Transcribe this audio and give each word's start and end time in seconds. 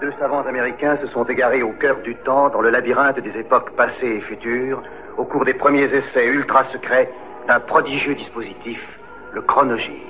Deux 0.00 0.12
savants 0.20 0.42
américains 0.46 0.96
se 1.02 1.08
sont 1.08 1.24
égarés 1.24 1.64
au 1.64 1.72
cœur 1.72 1.96
du 2.04 2.14
temps, 2.24 2.50
dans 2.50 2.60
le 2.60 2.70
labyrinthe 2.70 3.18
des 3.18 3.36
époques 3.36 3.72
passées 3.76 4.18
et 4.18 4.20
futures, 4.20 4.80
au 5.16 5.24
cours 5.24 5.44
des 5.44 5.54
premiers 5.54 5.86
essais 5.92 6.24
ultra 6.24 6.62
secrets 6.70 7.10
d'un 7.48 7.58
prodigieux 7.58 8.14
dispositif, 8.14 8.78
le 9.32 9.42
chronogire. 9.42 10.06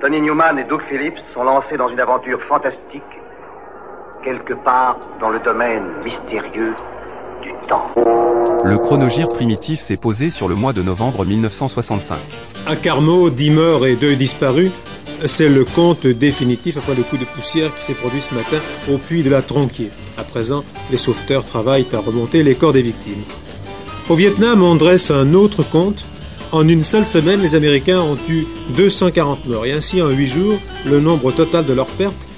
Tony 0.00 0.20
Newman 0.20 0.60
et 0.60 0.64
Doug 0.64 0.80
Phillips 0.88 1.18
sont 1.34 1.42
lancés 1.42 1.76
dans 1.76 1.88
une 1.88 1.98
aventure 1.98 2.40
fantastique, 2.44 3.02
quelque 4.22 4.54
part 4.54 5.00
dans 5.18 5.30
le 5.30 5.40
domaine 5.40 5.82
mystérieux 6.04 6.74
du 7.42 7.52
temps. 7.66 7.88
Le 8.64 8.78
chronogire 8.78 9.26
primitif 9.26 9.80
s'est 9.80 9.96
posé 9.96 10.30
sur 10.30 10.46
le 10.46 10.54
mois 10.54 10.72
de 10.72 10.82
novembre 10.82 11.24
1965. 11.24 12.16
À 12.68 12.76
Carmaux, 12.76 13.28
10 13.28 13.50
morts 13.50 13.86
et 13.86 13.96
2 13.96 14.14
disparus, 14.14 14.70
c'est 15.24 15.48
le 15.48 15.64
compte 15.64 16.06
définitif 16.06 16.76
après 16.76 16.94
le 16.94 17.02
coup 17.02 17.16
de 17.16 17.24
poussière 17.24 17.74
qui 17.74 17.84
s'est 17.84 17.94
produit 17.94 18.22
ce 18.22 18.34
matin 18.34 18.58
au 18.90 18.98
puits 18.98 19.22
de 19.22 19.30
la 19.30 19.42
Tronquier. 19.42 19.90
À 20.16 20.24
présent, 20.24 20.64
les 20.90 20.96
sauveteurs 20.96 21.44
travaillent 21.44 21.86
à 21.92 21.98
remonter 21.98 22.42
les 22.42 22.54
corps 22.54 22.72
des 22.72 22.82
victimes. 22.82 23.22
Au 24.08 24.14
Vietnam, 24.14 24.62
on 24.62 24.74
dresse 24.74 25.10
un 25.10 25.34
autre 25.34 25.62
compte. 25.62 26.04
En 26.50 26.66
une 26.66 26.84
seule 26.84 27.04
semaine, 27.04 27.42
les 27.42 27.54
Américains 27.54 28.00
ont 28.00 28.16
eu 28.28 28.46
240 28.76 29.46
morts 29.46 29.66
et 29.66 29.72
ainsi 29.72 30.00
en 30.00 30.08
8 30.08 30.26
jours, 30.26 30.58
le 30.86 31.00
nombre 31.00 31.30
total 31.30 31.66
de 31.66 31.74
leurs 31.74 31.86
pertes, 31.86 32.28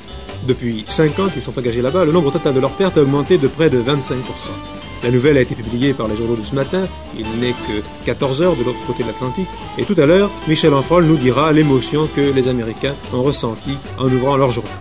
depuis 0.46 0.84
5 0.88 1.18
ans 1.18 1.28
qu'ils 1.28 1.42
sont 1.42 1.56
engagés 1.58 1.82
là-bas, 1.82 2.04
le 2.04 2.12
nombre 2.12 2.32
total 2.32 2.54
de 2.54 2.60
leurs 2.60 2.72
pertes 2.72 2.96
a 2.98 3.02
augmenté 3.02 3.38
de 3.38 3.46
près 3.46 3.70
de 3.70 3.78
25%. 3.78 4.79
La 5.02 5.10
nouvelle 5.10 5.38
a 5.38 5.40
été 5.40 5.54
publiée 5.54 5.94
par 5.94 6.08
les 6.08 6.16
journaux 6.16 6.36
de 6.36 6.42
ce 6.44 6.54
matin. 6.54 6.86
Il 7.18 7.26
n'est 7.40 7.52
que 7.52 7.82
14 8.04 8.42
heures 8.42 8.56
de 8.56 8.64
l'autre 8.64 8.84
côté 8.86 9.02
de 9.02 9.08
l'Atlantique. 9.08 9.48
Et 9.78 9.84
tout 9.84 9.94
à 9.96 10.04
l'heure, 10.04 10.30
Michel 10.46 10.74
Enfrol 10.74 11.04
nous 11.04 11.16
dira 11.16 11.52
l'émotion 11.52 12.06
que 12.14 12.20
les 12.20 12.48
Américains 12.48 12.94
ont 13.12 13.22
ressentie 13.22 13.78
en 13.98 14.06
ouvrant 14.06 14.36
leur 14.36 14.50
journal. 14.50 14.72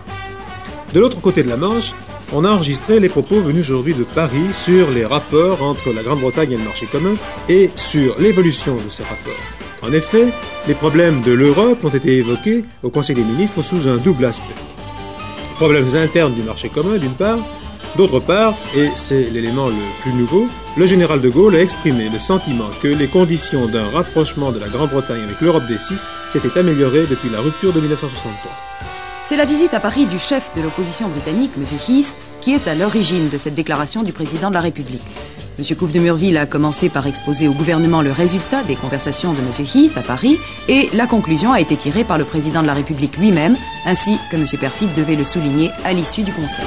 De 0.92 1.00
l'autre 1.00 1.20
côté 1.20 1.42
de 1.42 1.48
la 1.48 1.56
Manche, 1.56 1.94
on 2.32 2.44
a 2.44 2.50
enregistré 2.50 3.00
les 3.00 3.08
propos 3.08 3.40
venus 3.40 3.66
aujourd'hui 3.66 3.94
de 3.94 4.04
Paris 4.04 4.52
sur 4.52 4.90
les 4.90 5.04
rapports 5.04 5.62
entre 5.62 5.92
la 5.92 6.02
Grande-Bretagne 6.02 6.52
et 6.52 6.56
le 6.56 6.64
marché 6.64 6.86
commun 6.86 7.14
et 7.48 7.70
sur 7.74 8.18
l'évolution 8.18 8.74
de 8.76 8.88
ces 8.88 9.02
rapports. 9.02 9.32
En 9.82 9.92
effet, 9.92 10.26
les 10.68 10.74
problèmes 10.74 11.22
de 11.22 11.32
l'Europe 11.32 11.82
ont 11.84 11.88
été 11.88 12.18
évoqués 12.18 12.64
au 12.82 12.90
Conseil 12.90 13.16
des 13.16 13.24
ministres 13.24 13.62
sous 13.62 13.88
un 13.88 13.96
double 13.96 14.26
aspect. 14.26 14.54
Problèmes 15.56 15.96
internes 15.96 16.34
du 16.34 16.42
marché 16.42 16.68
commun 16.68 16.98
d'une 16.98 17.14
part, 17.14 17.38
D'autre 17.96 18.20
part, 18.20 18.54
et 18.76 18.88
c'est 18.94 19.24
l'élément 19.30 19.66
le 19.66 20.02
plus 20.02 20.12
nouveau, 20.12 20.46
le 20.76 20.86
général 20.86 21.20
de 21.20 21.28
Gaulle 21.28 21.56
a 21.56 21.60
exprimé 21.60 22.08
le 22.08 22.18
sentiment 22.18 22.70
que 22.82 22.88
les 22.88 23.08
conditions 23.08 23.66
d'un 23.66 23.90
rapprochement 23.90 24.52
de 24.52 24.60
la 24.60 24.68
Grande-Bretagne 24.68 25.22
avec 25.24 25.40
l'Europe 25.40 25.66
des 25.66 25.78
Six 25.78 26.08
s'étaient 26.28 26.56
améliorées 26.58 27.06
depuis 27.10 27.28
la 27.30 27.40
rupture 27.40 27.72
de 27.72 27.80
1963. 27.80 28.52
C'est 29.22 29.36
la 29.36 29.44
visite 29.44 29.74
à 29.74 29.80
Paris 29.80 30.06
du 30.06 30.18
chef 30.18 30.50
de 30.56 30.62
l'opposition 30.62 31.08
britannique, 31.08 31.50
M. 31.56 31.64
Heath, 31.88 32.16
qui 32.40 32.54
est 32.54 32.68
à 32.68 32.74
l'origine 32.74 33.28
de 33.28 33.38
cette 33.38 33.54
déclaration 33.54 34.02
du 34.02 34.12
président 34.12 34.48
de 34.48 34.54
la 34.54 34.60
République. 34.60 35.02
M. 35.58 35.76
Couve 35.76 35.92
de 35.92 35.98
Murville 35.98 36.38
a 36.38 36.46
commencé 36.46 36.88
par 36.88 37.06
exposer 37.06 37.46
au 37.46 37.52
gouvernement 37.52 38.00
le 38.00 38.12
résultat 38.12 38.62
des 38.62 38.76
conversations 38.76 39.34
de 39.34 39.40
M. 39.40 39.66
Heath 39.74 39.98
à 39.98 40.02
Paris 40.02 40.38
et 40.68 40.88
la 40.94 41.06
conclusion 41.06 41.52
a 41.52 41.60
été 41.60 41.76
tirée 41.76 42.04
par 42.04 42.16
le 42.16 42.24
président 42.24 42.62
de 42.62 42.66
la 42.66 42.74
République 42.74 43.18
lui-même, 43.18 43.56
ainsi 43.84 44.16
que 44.30 44.36
M. 44.36 44.46
Perfit 44.58 44.88
devait 44.96 45.16
le 45.16 45.24
souligner 45.24 45.70
à 45.84 45.92
l'issue 45.92 46.22
du 46.22 46.32
Conseil. 46.32 46.64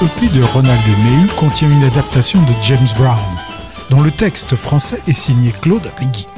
EP 0.00 0.28
de 0.28 0.44
Ronald 0.44 0.80
Mehu 0.86 1.26
contient 1.36 1.68
une 1.68 1.82
adaptation 1.82 2.40
de 2.42 2.52
James 2.62 2.86
Brown, 2.96 3.18
dont 3.90 4.00
le 4.00 4.12
texte 4.12 4.54
français 4.54 5.02
est 5.08 5.12
signé 5.12 5.50
Claude 5.50 5.90
Rigui. 5.98 6.28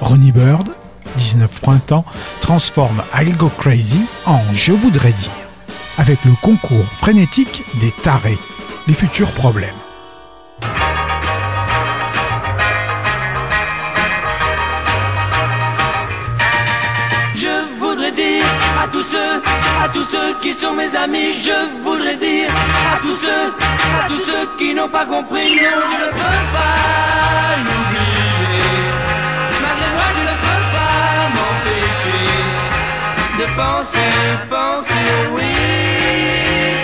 Ronnie 0.00 0.32
Bird, 0.32 0.70
19 1.18 1.60
printemps, 1.60 2.06
transforme 2.40 3.02
I'll 3.14 3.36
Go 3.36 3.50
Crazy 3.58 4.00
en 4.24 4.40
Je 4.54 4.72
voudrais 4.72 5.12
dire, 5.12 5.30
avec 5.98 6.24
le 6.24 6.32
concours 6.40 6.86
frénétique 6.96 7.62
des 7.78 7.90
tarés, 7.90 8.38
les 8.86 8.94
futurs 8.94 9.32
problèmes. 9.32 9.68
Je 17.34 17.78
voudrais 17.78 18.12
dire 18.12 18.46
à 18.82 18.88
tous 18.88 19.02
ceux, 19.02 19.42
à 19.84 19.88
tous 19.90 20.04
ceux 20.04 20.38
qui 20.40 20.52
sont 20.54 20.72
mes 20.72 20.96
amis, 20.96 21.34
je 21.34 21.82
voudrais 21.82 21.97
de 33.58 33.62
penser, 33.62 34.12
penser, 34.48 35.08
oui, 35.34 35.52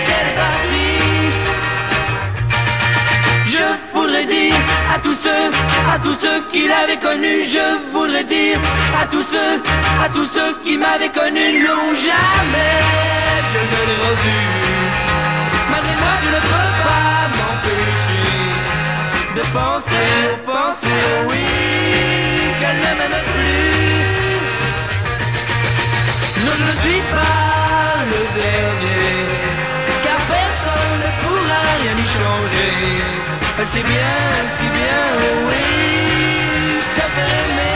qu'elle 0.05 0.27
est 0.31 0.37
partie. 0.45 0.99
Je 3.55 3.67
voudrais 3.93 4.25
dire 4.25 4.55
à 4.93 4.99
tous 4.99 5.13
ceux, 5.13 5.45
à 5.93 5.99
tous 6.03 6.17
ceux 6.19 6.39
qui 6.51 6.67
l'avaient 6.67 6.99
connu, 6.99 7.33
je 7.55 7.67
voudrais 7.93 8.25
dire 8.25 8.59
à 9.01 9.05
tous 9.07 9.23
ceux, 9.23 9.53
à 10.03 10.09
tous 10.09 10.27
ceux 10.35 10.53
qui 10.63 10.77
m'avaient 10.77 11.13
connu, 11.21 11.63
non 11.63 11.85
jamais 12.07 12.75
je 13.51 13.59
ne 13.71 13.79
l'ai 13.87 13.99
revu. 14.07 14.39
Malgré 15.71 15.95
moi, 16.03 16.13
je 16.23 16.29
ne 16.35 16.41
peux 16.51 16.71
pas 16.87 17.17
m'empêcher 17.37 18.27
de 19.37 19.43
penser, 19.57 20.11
penser, 20.45 21.03
oui, 21.29 21.45
qu'elle 22.59 22.79
ne 22.85 22.91
m'aime 22.99 23.21
plus. 23.33 24.04
Je 26.45 26.51
ne 26.51 26.75
suis 26.83 27.01
pas 27.01 28.05
le 28.11 28.21
dernier, 28.39 29.15
car 30.03 30.19
personne 30.37 30.99
ne 31.03 31.11
pourra 31.23 31.61
rien 31.81 31.95
y 31.97 32.07
changer. 32.15 32.75
Elle 33.59 33.69
sait 33.73 33.87
bien, 33.93 34.17
si 34.57 34.67
bien, 34.77 35.01
oui, 35.47 35.65
ça 36.95 37.05
fait 37.15 37.31
aimer. 37.41 37.74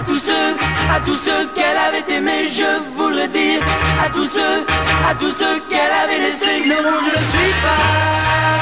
À 0.00 0.02
tous 0.02 0.18
ceux, 0.18 0.56
à 0.96 1.00
tous 1.04 1.16
ceux 1.16 1.46
qu'elle 1.54 1.76
avait 1.76 2.14
aimé, 2.16 2.48
je 2.50 2.70
voudrais 2.96 3.28
dire 3.28 3.60
à 4.02 4.08
tous 4.08 4.24
ceux, 4.24 4.64
à 5.06 5.14
tous 5.14 5.30
ceux 5.30 5.60
qu'elle 5.68 5.94
avait 6.02 6.20
laissé, 6.26 6.52
non, 6.66 6.90
je 7.04 7.10
ne 7.18 7.22
suis 7.32 7.54
pas 7.64 7.84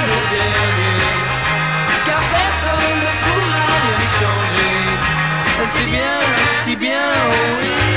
le 0.09 0.19
dernier, 0.35 0.99
car 2.07 2.23
personne 2.39 2.99
ne 3.05 3.13
pourra 3.25 3.63
rien 3.85 4.03
changer. 4.19 4.79
Sait 5.75 5.89
bien, 5.93 6.15
si 6.65 6.75
bien, 6.77 7.07
oh 7.31 7.35
oui, 7.61 7.88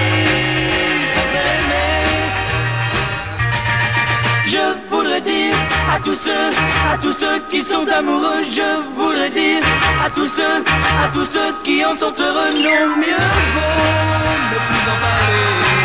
voudrais 5.24 5.54
à 5.90 6.00
tous 6.00 6.16
ceux, 6.16 6.50
à 6.92 6.98
tous 6.98 7.14
ceux 7.14 7.40
qui 7.50 7.64
sont 7.64 7.88
amoureux, 7.88 8.44
je 8.44 8.70
voudrais 8.96 9.30
dire 9.30 9.62
à 10.06 10.10
tous 10.10 10.28
ceux, 10.28 10.64
à 11.04 11.08
tous 11.14 11.26
ceux 11.26 11.54
qui 11.64 11.84
en 11.86 11.96
sont 11.98 12.14
heureux, 12.18 12.52
non 12.54 12.96
mieux 12.98 13.26
vaut 13.56 14.32
ne 14.52 14.58
plus 14.68 14.86
en 14.94 14.98
parler, 15.06 15.81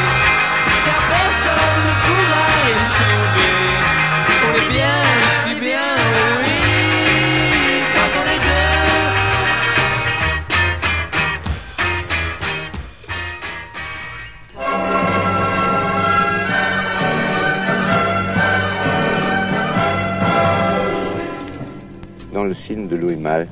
dans 22.36 22.44
le 22.44 22.52
film 22.52 22.86
de 22.86 22.96
Louis 22.96 23.16
Malle, 23.16 23.48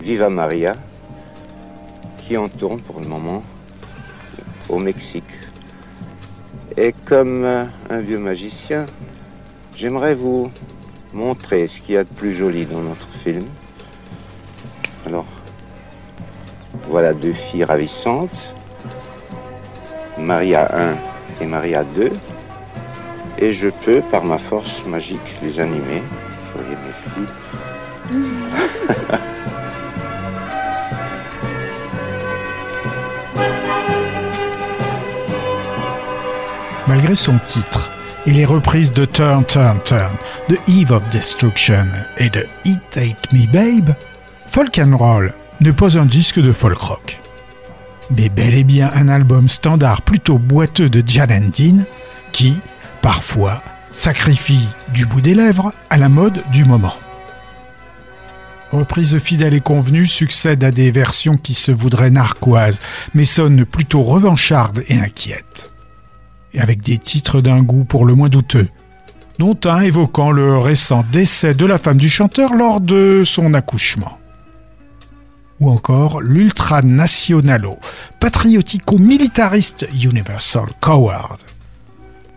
Viva 0.00 0.28
Maria, 0.28 0.74
qui 2.18 2.36
en 2.36 2.48
tourne 2.48 2.80
pour 2.80 2.98
le 2.98 3.06
moment 3.06 3.42
au 4.68 4.78
Mexique. 4.78 5.32
Et 6.76 6.92
comme 7.04 7.44
euh, 7.44 7.64
un 7.90 8.00
vieux 8.00 8.18
magicien, 8.18 8.86
j'aimerais 9.76 10.14
vous 10.14 10.50
montrer 11.12 11.68
ce 11.68 11.80
qu'il 11.80 11.94
y 11.94 11.96
a 11.96 12.02
de 12.02 12.08
plus 12.08 12.34
joli 12.34 12.66
dans 12.66 12.80
notre 12.80 13.06
film. 13.22 13.44
Alors, 15.06 15.28
voilà 16.88 17.14
deux 17.14 17.34
filles 17.34 17.62
ravissantes, 17.62 18.40
Maria 20.18 20.68
1 21.40 21.44
et 21.44 21.46
Maria 21.46 21.84
2, 21.84 22.10
et 23.38 23.52
je 23.52 23.68
peux, 23.68 24.02
par 24.10 24.24
ma 24.24 24.38
force 24.38 24.84
magique, 24.88 25.20
les 25.40 25.60
animer. 25.60 26.02
Malgré 36.88 37.14
son 37.14 37.38
titre 37.46 37.90
et 38.26 38.32
les 38.32 38.44
reprises 38.44 38.92
de 38.92 39.04
Turn, 39.04 39.44
Turn, 39.46 39.80
Turn, 39.84 40.14
The 40.48 40.60
Eve 40.68 40.92
of 40.92 41.08
Destruction 41.08 41.86
et 42.18 42.28
de 42.28 42.46
It 42.64 42.80
Ain't 42.96 43.32
Me 43.32 43.46
Babe, 43.46 43.94
Folk 44.46 44.78
and 44.78 44.96
Roll 44.96 45.32
n'est 45.60 45.72
pas 45.72 45.98
un 45.98 46.04
disque 46.04 46.40
de 46.40 46.52
folk 46.52 46.76
rock, 46.78 47.18
mais 48.16 48.28
bel 48.28 48.54
et 48.54 48.64
bien 48.64 48.90
un 48.94 49.08
album 49.08 49.48
standard 49.48 50.02
plutôt 50.02 50.38
boiteux 50.38 50.88
de 50.88 51.02
Jan 51.06 51.26
Dean 51.26 51.84
qui, 52.32 52.60
parfois, 53.00 53.62
sacrifie 53.90 54.68
du 54.92 55.06
bout 55.06 55.20
des 55.20 55.34
lèvres 55.34 55.72
à 55.88 55.96
la 55.96 56.08
mode 56.08 56.42
du 56.52 56.64
moment. 56.64 56.94
Reprise 58.72 59.18
fidèle 59.18 59.52
et 59.52 59.60
convenue 59.60 60.06
succède 60.06 60.64
à 60.64 60.70
des 60.70 60.90
versions 60.90 61.34
qui 61.34 61.52
se 61.52 61.70
voudraient 61.70 62.10
narquoises, 62.10 62.80
mais 63.12 63.26
sonnent 63.26 63.66
plutôt 63.66 64.02
revanchardes 64.02 64.82
et 64.88 64.98
inquiètes. 64.98 65.70
Et 66.54 66.60
avec 66.60 66.82
des 66.82 66.96
titres 66.96 67.42
d'un 67.42 67.62
goût 67.62 67.84
pour 67.84 68.06
le 68.06 68.14
moins 68.14 68.30
douteux, 68.30 68.68
dont 69.38 69.58
un 69.66 69.80
évoquant 69.80 70.30
le 70.30 70.56
récent 70.56 71.04
décès 71.12 71.52
de 71.52 71.66
la 71.66 71.76
femme 71.76 71.98
du 71.98 72.08
chanteur 72.08 72.54
lors 72.54 72.80
de 72.80 73.24
son 73.24 73.52
accouchement. 73.52 74.18
Ou 75.60 75.68
encore 75.68 76.22
l'ultranationalo, 76.22 77.76
patriotico-militariste 78.20 79.86
Universal 80.02 80.66
Coward. 80.80 81.38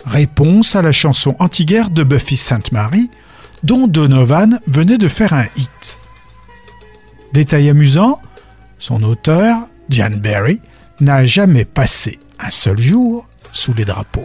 Réponse 0.05 0.75
à 0.75 0.81
la 0.81 0.91
chanson 0.91 1.37
anti-guerre 1.39 1.89
de 1.89 2.03
Buffy 2.03 2.35
Sainte 2.35 2.73
Marie, 2.73 3.09
dont 3.63 3.87
Donovan 3.87 4.59
venait 4.67 4.97
de 4.97 5.07
faire 5.07 5.31
un 5.31 5.45
hit. 5.55 5.97
Détail 7.35 7.69
amusant, 7.69 8.21
son 8.79 9.03
auteur, 9.03 9.67
Jan 9.89 10.11
Berry, 10.11 10.61
n'a 11.01 11.25
jamais 11.25 11.65
passé 11.65 12.17
un 12.39 12.49
seul 12.49 12.79
jour 12.79 13.27
sous 13.51 13.73
les 13.73 13.83
drapeaux. 13.83 14.23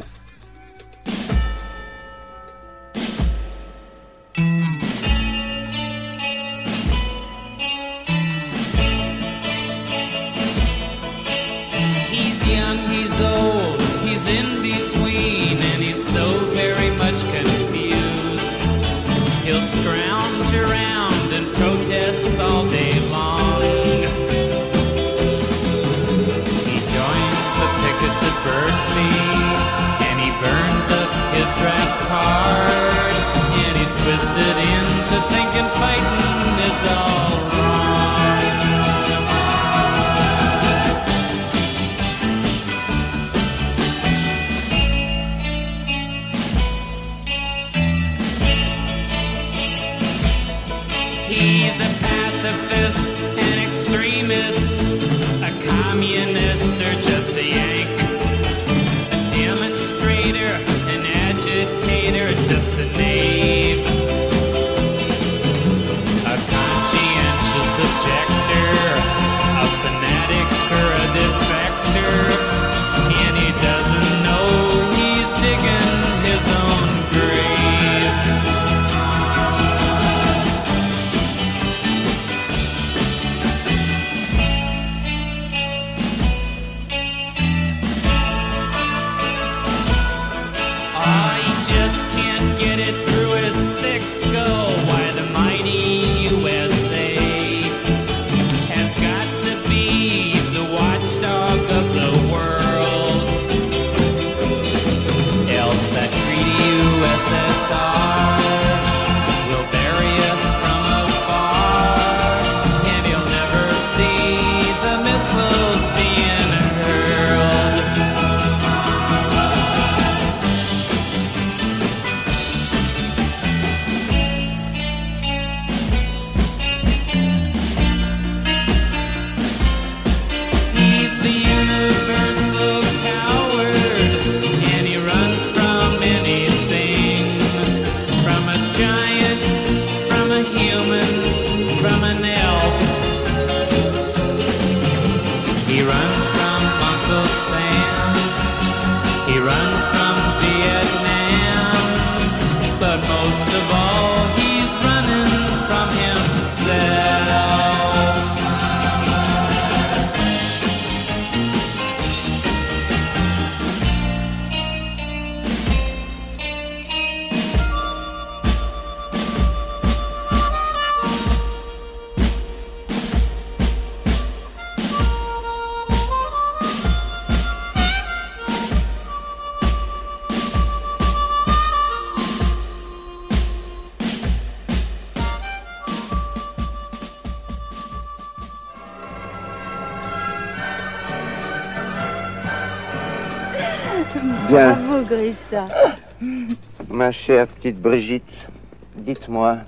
Ma 196.89 197.13
chère 197.13 197.47
petite 197.47 197.81
Brigitte, 197.81 198.49
dites-moi, 198.97 199.59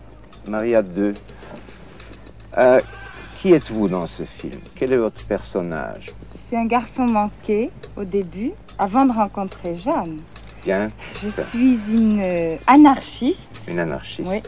Maria 0.49 0.83
2, 0.83 1.15
euh, 2.59 2.81
Qui 3.41 3.53
êtes-vous 3.55 3.89
dans 3.89 4.07
ce 4.07 4.23
film? 4.25 4.61
Quel 4.77 4.93
est 4.93 4.97
votre 4.99 5.25
personnage? 5.27 6.07
Je 6.35 6.39
suis 6.49 6.57
un 6.57 6.67
garçon 6.67 7.05
manqué 7.07 7.71
au 7.97 8.05
début, 8.05 8.53
avant 8.79 9.05
de 9.07 9.13
rencontrer 9.13 9.77
Jeanne. 9.79 10.19
Bien, 10.65 10.89
Je 11.23 11.29
suis 11.51 11.79
une 11.89 12.21
euh, 12.23 12.57
anarchiste. 12.67 13.39
une 13.67 13.81
anarchiste. 13.81 14.29
Oui. 14.29 14.43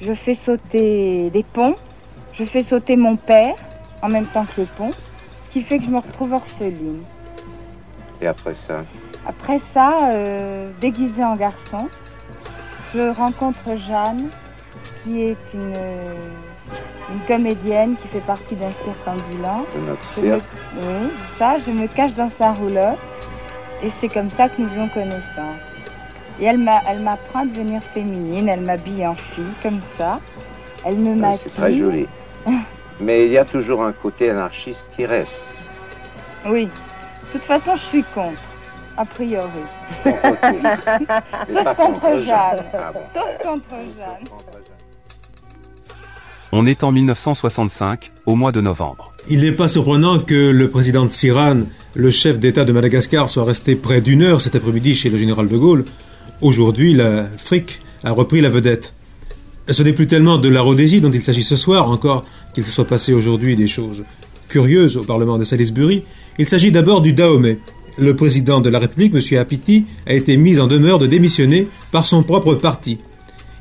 Je 0.00 0.14
fais 0.14 0.34
sauter 0.46 1.28
des 1.30 1.42
ponts. 1.42 1.74
Je 2.32 2.44
fais 2.44 2.62
sauter 2.64 2.96
mon 2.96 3.16
père 3.16 3.54
en 4.02 4.08
même 4.08 4.24
temps 4.24 4.46
que 4.46 4.62
le 4.62 4.66
pont, 4.66 4.92
ce 4.92 5.50
qui 5.52 5.62
fait 5.62 5.78
que 5.78 5.84
je 5.84 5.90
me 5.90 5.98
retrouve 5.98 6.32
orpheline. 6.32 7.02
Et 8.22 8.26
après 8.26 8.54
ça? 8.66 8.84
Après 9.26 9.60
ça, 9.74 9.96
euh, 10.14 10.66
déguisée 10.80 11.24
en 11.24 11.34
garçon, 11.34 11.88
je 12.94 13.10
rencontre 13.14 13.76
Jeanne, 13.88 14.30
qui 15.02 15.22
est 15.22 15.36
une, 15.54 15.72
euh, 15.76 16.14
une 17.12 17.20
comédienne 17.26 17.96
qui 18.00 18.08
fait 18.08 18.24
partie 18.26 18.56
d'un 18.56 18.72
cirque 18.72 19.06
ambulant. 19.06 19.64
Je 19.74 19.78
me, 20.22 20.28
cirque 20.28 20.44
oui, 20.76 21.10
ça, 21.38 21.56
je 21.64 21.70
me 21.70 21.86
cache 21.86 22.14
dans 22.14 22.30
sa 22.40 22.52
roulotte 22.52 22.98
et 23.82 23.90
c'est 24.00 24.08
comme 24.12 24.30
ça 24.36 24.48
que 24.48 24.60
nous 24.60 24.68
faisons 24.70 24.88
connaissance. 24.88 25.60
Et 26.40 26.44
elle 26.46 26.58
m'a- 26.58 26.80
elle 26.88 27.02
m'apprend 27.02 27.40
à 27.40 27.44
devenir 27.44 27.82
féminine, 27.94 28.48
elle 28.48 28.62
m'habille 28.62 29.06
en 29.06 29.14
fille, 29.14 29.44
comme 29.62 29.80
ça. 29.98 30.18
Elle 30.86 30.96
me 30.96 31.10
Oui, 31.10 31.20
maquille. 31.20 31.40
C'est 31.44 31.54
très 31.54 31.76
joli. 31.76 32.08
Mais 33.00 33.26
il 33.26 33.32
y 33.32 33.38
a 33.38 33.44
toujours 33.44 33.82
un 33.84 33.92
côté 33.92 34.30
anarchiste 34.30 34.80
qui 34.96 35.04
reste. 35.06 35.40
Oui. 36.46 36.66
De 36.66 37.32
toute 37.38 37.42
façon, 37.44 37.76
je 37.76 37.82
suis 37.82 38.02
contre, 38.14 38.42
a 39.00 39.04
priori. 39.06 39.64
Sauf 40.04 41.76
contre 41.76 42.00
contre 42.00 42.22
Jeanne. 42.22 42.66
Ah 42.74 42.92
bon. 42.92 43.00
Sauf 43.14 43.32
contre 43.42 43.76
Jeanne. 43.96 44.24
On 46.52 46.66
est 46.66 46.84
en 46.84 46.92
1965, 46.92 48.12
au 48.26 48.34
mois 48.34 48.52
de 48.52 48.60
novembre. 48.60 49.14
Il 49.28 49.40
n'est 49.40 49.52
pas 49.52 49.68
surprenant 49.68 50.18
que 50.18 50.50
le 50.50 50.68
président 50.68 51.08
Tsiran, 51.08 51.60
le 51.94 52.10
chef 52.10 52.38
d'État 52.38 52.64
de 52.64 52.72
Madagascar, 52.72 53.30
soit 53.30 53.44
resté 53.44 53.74
près 53.76 54.00
d'une 54.00 54.22
heure 54.22 54.40
cet 54.40 54.54
après-midi 54.56 54.94
chez 54.94 55.08
le 55.08 55.16
général 55.16 55.48
de 55.48 55.56
Gaulle. 55.56 55.84
Aujourd'hui, 56.42 56.92
l'Afrique 56.92 57.80
a 58.04 58.10
repris 58.10 58.40
la 58.40 58.50
vedette. 58.50 58.94
Ce 59.68 59.82
n'est 59.82 59.92
plus 59.92 60.08
tellement 60.08 60.38
de 60.38 60.48
la 60.48 60.60
Rhodésie 60.60 61.00
dont 61.00 61.12
il 61.12 61.22
s'agit 61.22 61.44
ce 61.44 61.56
soir, 61.56 61.88
encore 61.88 62.24
qu'il 62.52 62.64
se 62.64 62.70
soit 62.70 62.86
passé 62.86 63.14
aujourd'hui 63.14 63.56
des 63.56 63.68
choses 63.68 64.02
curieuses 64.48 64.96
au 64.96 65.04
Parlement 65.04 65.38
de 65.38 65.44
Salisbury. 65.44 66.02
Il 66.38 66.46
s'agit 66.46 66.72
d'abord 66.72 67.00
du 67.00 67.12
Dahomey. 67.12 67.58
Le 68.00 68.16
président 68.16 68.62
de 68.62 68.70
la 68.70 68.78
République, 68.78 69.14
M. 69.14 69.38
Apiti, 69.38 69.84
a 70.06 70.14
été 70.14 70.38
mis 70.38 70.58
en 70.58 70.66
demeure 70.66 70.98
de 70.98 71.06
démissionner 71.06 71.68
par 71.92 72.06
son 72.06 72.22
propre 72.22 72.54
parti. 72.54 72.96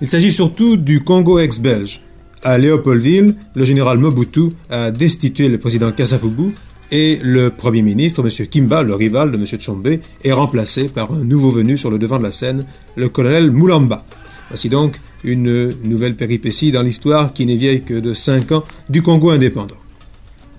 Il 0.02 0.08
s'agit 0.08 0.32
surtout 0.32 0.78
du 0.78 1.04
Congo 1.04 1.40
ex-belge. 1.40 2.02
À 2.42 2.58
Léopoldville, 2.58 3.36
le 3.54 3.64
général 3.66 3.98
Mobutu 3.98 4.54
a 4.70 4.92
destitué 4.92 5.50
le 5.50 5.58
président 5.58 5.92
Kasavubu 5.92 6.54
et 6.90 7.20
le 7.22 7.50
premier 7.50 7.82
ministre, 7.82 8.24
M. 8.26 8.48
Kimba, 8.48 8.82
le 8.82 8.96
rival 8.96 9.34
de 9.34 9.36
M. 9.36 9.46
Tshombe, 9.46 10.00
est 10.24 10.32
remplacé 10.32 10.86
par 10.86 11.12
un 11.12 11.26
nouveau 11.26 11.50
venu 11.50 11.78
sur 11.78 11.92
le 11.92 12.00
devant 12.00 12.18
de 12.18 12.24
la 12.24 12.32
scène, 12.32 12.64
le 12.96 13.10
colonel 13.10 13.52
Moulamba. 13.52 14.06
Voici 14.48 14.70
donc 14.70 15.02
une 15.26 15.74
nouvelle 15.84 16.16
péripétie 16.16 16.72
dans 16.72 16.82
l'histoire 16.82 17.34
qui 17.34 17.46
n'est 17.46 17.58
vieille 17.58 17.82
que 17.82 17.96
de 17.96 18.14
cinq 18.14 18.54
ans 18.54 18.64
du 18.90 19.02
Congo 19.02 19.32
indépendant. 19.32 19.76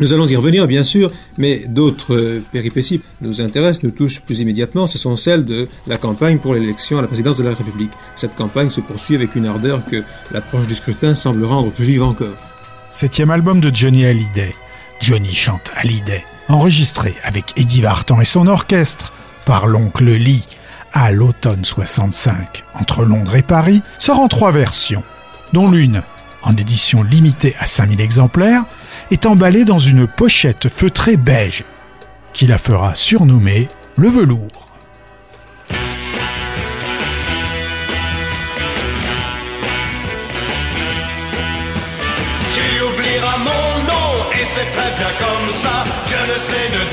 Nous 0.00 0.14
allons 0.14 0.26
y 0.26 0.34
revenir, 0.34 0.66
bien 0.66 0.82
sûr, 0.82 1.10
mais 1.36 1.66
d'autres 1.68 2.14
euh, 2.14 2.42
péripéties 2.52 3.02
nous 3.20 3.42
intéressent, 3.42 3.82
nous 3.82 3.90
touchent 3.90 4.22
plus 4.22 4.40
immédiatement. 4.40 4.86
Ce 4.86 4.96
sont 4.96 5.14
celles 5.14 5.44
de 5.44 5.68
la 5.86 5.98
campagne 5.98 6.38
pour 6.38 6.54
l'élection 6.54 6.98
à 6.98 7.02
la 7.02 7.06
présidence 7.06 7.36
de 7.36 7.44
la 7.44 7.50
République. 7.50 7.92
Cette 8.16 8.34
campagne 8.34 8.70
se 8.70 8.80
poursuit 8.80 9.14
avec 9.14 9.36
une 9.36 9.46
ardeur 9.46 9.84
que 9.84 10.02
l'approche 10.32 10.66
du 10.66 10.74
scrutin 10.74 11.14
semble 11.14 11.44
rendre 11.44 11.70
plus 11.70 11.84
vive 11.84 12.02
encore. 12.02 12.34
Septième 12.90 13.30
album 13.30 13.60
de 13.60 13.70
Johnny 13.72 14.06
Hallyday. 14.06 14.54
Johnny 15.00 15.34
chante 15.34 15.70
Hallyday, 15.76 16.24
enregistré 16.48 17.14
avec 17.22 17.58
Eddie 17.58 17.82
Vartan 17.82 18.20
et 18.20 18.24
son 18.24 18.46
orchestre 18.46 19.12
par 19.44 19.66
l'oncle 19.66 20.04
Lee 20.04 20.46
à 20.92 21.10
l'automne 21.12 21.64
65 21.64 22.64
entre 22.74 23.04
Londres 23.04 23.36
et 23.36 23.42
Paris, 23.42 23.82
sort 23.98 24.20
en 24.20 24.28
trois 24.28 24.50
versions, 24.50 25.02
dont 25.52 25.70
l'une, 25.70 26.02
en 26.42 26.56
édition 26.56 27.02
limitée 27.02 27.54
à 27.58 27.66
5000 27.66 28.00
exemplaires, 28.00 28.64
est 29.10 29.26
emballée 29.26 29.64
dans 29.64 29.78
une 29.78 30.06
pochette 30.06 30.68
feutrée 30.68 31.16
beige, 31.16 31.64
qui 32.32 32.46
la 32.46 32.58
fera 32.58 32.94
surnommer 32.94 33.68
le 33.96 34.08
velours. 34.08 34.66
Tu 42.52 42.82
oublieras 42.82 43.38
mon 43.38 43.84
nom 43.84 44.30
et 44.32 44.46
c'est 44.54 44.70
très 44.70 44.90
bien 44.98 45.12
comme 45.18 45.54
ça. 45.54 45.84
Je 46.06 46.16
ne 46.16 46.38
sais, 46.46 46.89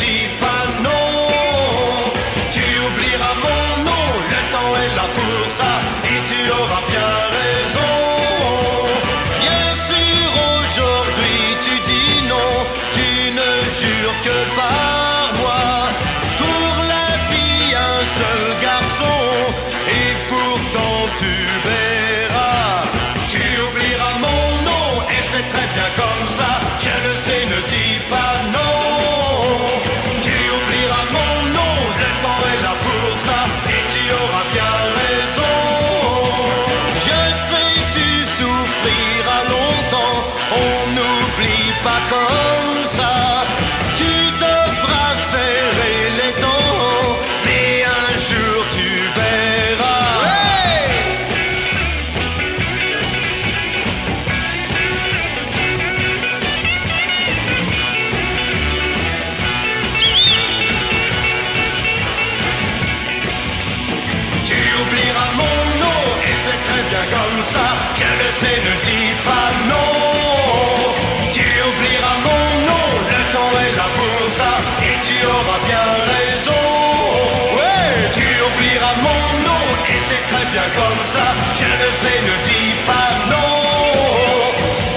comme 80.76 81.02
ça. 81.14 81.28
Je 81.56 81.66
le 81.66 81.90
sais, 82.02 82.20
ne 82.30 82.36
dis 82.46 82.74
pas 82.86 83.10
non. 83.30 83.54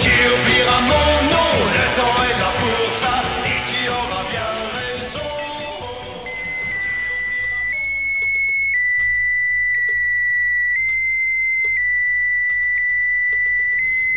Tu 0.01 0.11
oublieras 0.11 0.81
mon 0.93 1.11
nom, 1.35 1.53
le 1.77 1.85
temps 1.97 2.17
est 2.29 2.37
là 2.43 2.51
pour 2.59 2.85
ça 3.03 3.17
et 3.45 3.61
tu 3.71 3.81
auras 3.89 4.25
bien 4.31 4.51
raison. 4.75 5.31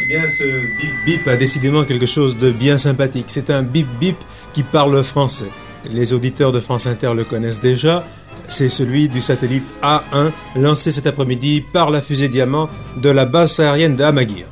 Eh 0.01 0.05
bien, 0.05 0.27
ce 0.27 0.43
bip 0.77 0.95
bip 1.05 1.27
a 1.27 1.35
décidément 1.35 1.83
quelque 1.83 2.05
chose 2.05 2.37
de 2.37 2.51
bien 2.51 2.77
sympathique. 2.77 3.25
C'est 3.27 3.49
un 3.49 3.63
bip 3.63 3.87
bip 3.99 4.17
qui 4.53 4.63
parle 4.63 5.03
français. 5.03 5.49
Les 5.91 6.13
auditeurs 6.13 6.51
de 6.51 6.61
France 6.61 6.87
Inter 6.87 7.13
le 7.13 7.25
connaissent 7.25 7.59
déjà. 7.59 8.05
C'est 8.47 8.69
celui 8.69 9.07
du 9.07 9.21
satellite 9.21 9.67
A1 9.81 10.31
lancé 10.55 10.91
cet 10.91 11.07
après-midi 11.07 11.63
par 11.73 11.89
la 11.89 12.01
fusée 12.01 12.29
Diamant 12.29 12.69
de 12.97 13.09
la 13.09 13.25
base 13.25 13.59
aérienne 13.59 13.95
d'Amaguir. 13.95 14.45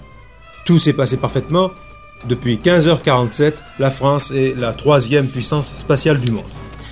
Tout 0.65 0.79
s'est 0.79 0.93
passé 0.93 1.17
parfaitement. 1.17 1.71
Depuis 2.27 2.57
15h47, 2.57 3.53
la 3.79 3.89
France 3.89 4.31
est 4.31 4.55
la 4.57 4.73
troisième 4.73 5.27
puissance 5.27 5.75
spatiale 5.77 6.19
du 6.19 6.31
monde. 6.31 6.45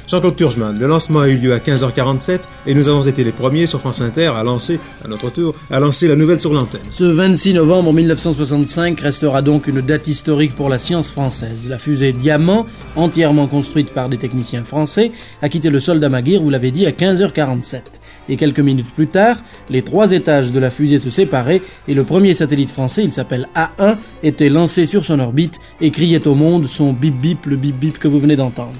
Jean-Claude 0.09 0.35
Turgeman, 0.35 0.79
le 0.79 0.87
lancement 0.87 1.19
a 1.19 1.27
eu 1.27 1.37
lieu 1.37 1.53
à 1.53 1.59
15h47 1.59 2.39
et 2.65 2.73
nous 2.73 2.87
avons 2.87 3.03
été 3.03 3.23
les 3.23 3.31
premiers 3.31 3.67
sur 3.67 3.79
France 3.79 4.01
Inter 4.01 4.31
à 4.35 4.41
lancer, 4.41 4.79
à 5.05 5.07
notre 5.07 5.29
tour, 5.29 5.53
à 5.69 5.79
lancer 5.79 6.07
la 6.07 6.15
nouvelle 6.15 6.39
sur 6.39 6.51
l'antenne. 6.51 6.81
Ce 6.89 7.03
26 7.03 7.53
novembre 7.53 7.93
1965 7.93 8.99
restera 9.01 9.43
donc 9.43 9.67
une 9.67 9.81
date 9.81 10.07
historique 10.07 10.55
pour 10.55 10.67
la 10.67 10.79
science 10.79 11.11
française. 11.11 11.67
La 11.69 11.77
fusée 11.77 12.11
Diamant, 12.11 12.65
entièrement 12.95 13.45
construite 13.45 13.93
par 13.93 14.09
des 14.09 14.17
techniciens 14.17 14.63
français, 14.63 15.11
a 15.43 15.49
quitté 15.49 15.69
le 15.69 15.79
sol 15.79 15.99
d'Amaguir, 15.99 16.41
vous 16.41 16.49
l'avez 16.49 16.71
dit, 16.71 16.87
à 16.87 16.91
15h47. 16.91 17.81
et 18.29 18.35
quelques 18.35 18.61
minutes 18.61 18.91
plus 18.91 19.07
tard, 19.07 19.37
les 19.69 19.83
trois 19.83 20.11
étages 20.11 20.51
de 20.51 20.57
la 20.57 20.71
fusée 20.71 20.97
se 20.97 21.11
séparaient 21.11 21.61
et 21.87 21.93
le 21.93 22.03
premier 22.03 22.33
satellite 22.33 22.71
français, 22.71 23.03
il 23.03 23.13
s'appelle 23.13 23.47
A1, 23.55 23.97
était 24.23 24.49
lancé 24.49 24.87
sur 24.87 25.05
son 25.05 25.19
orbite 25.19 25.59
et 25.81 25.91
criait 25.91 26.27
au 26.27 26.33
monde 26.33 26.65
son 26.65 26.93
bip 26.93 27.15
bip, 27.15 27.45
le 27.45 27.57
bip 27.57 27.77
bip 27.79 27.99
que 27.99 28.07
vous 28.07 28.19
venez 28.19 28.35
d'entendre. 28.35 28.73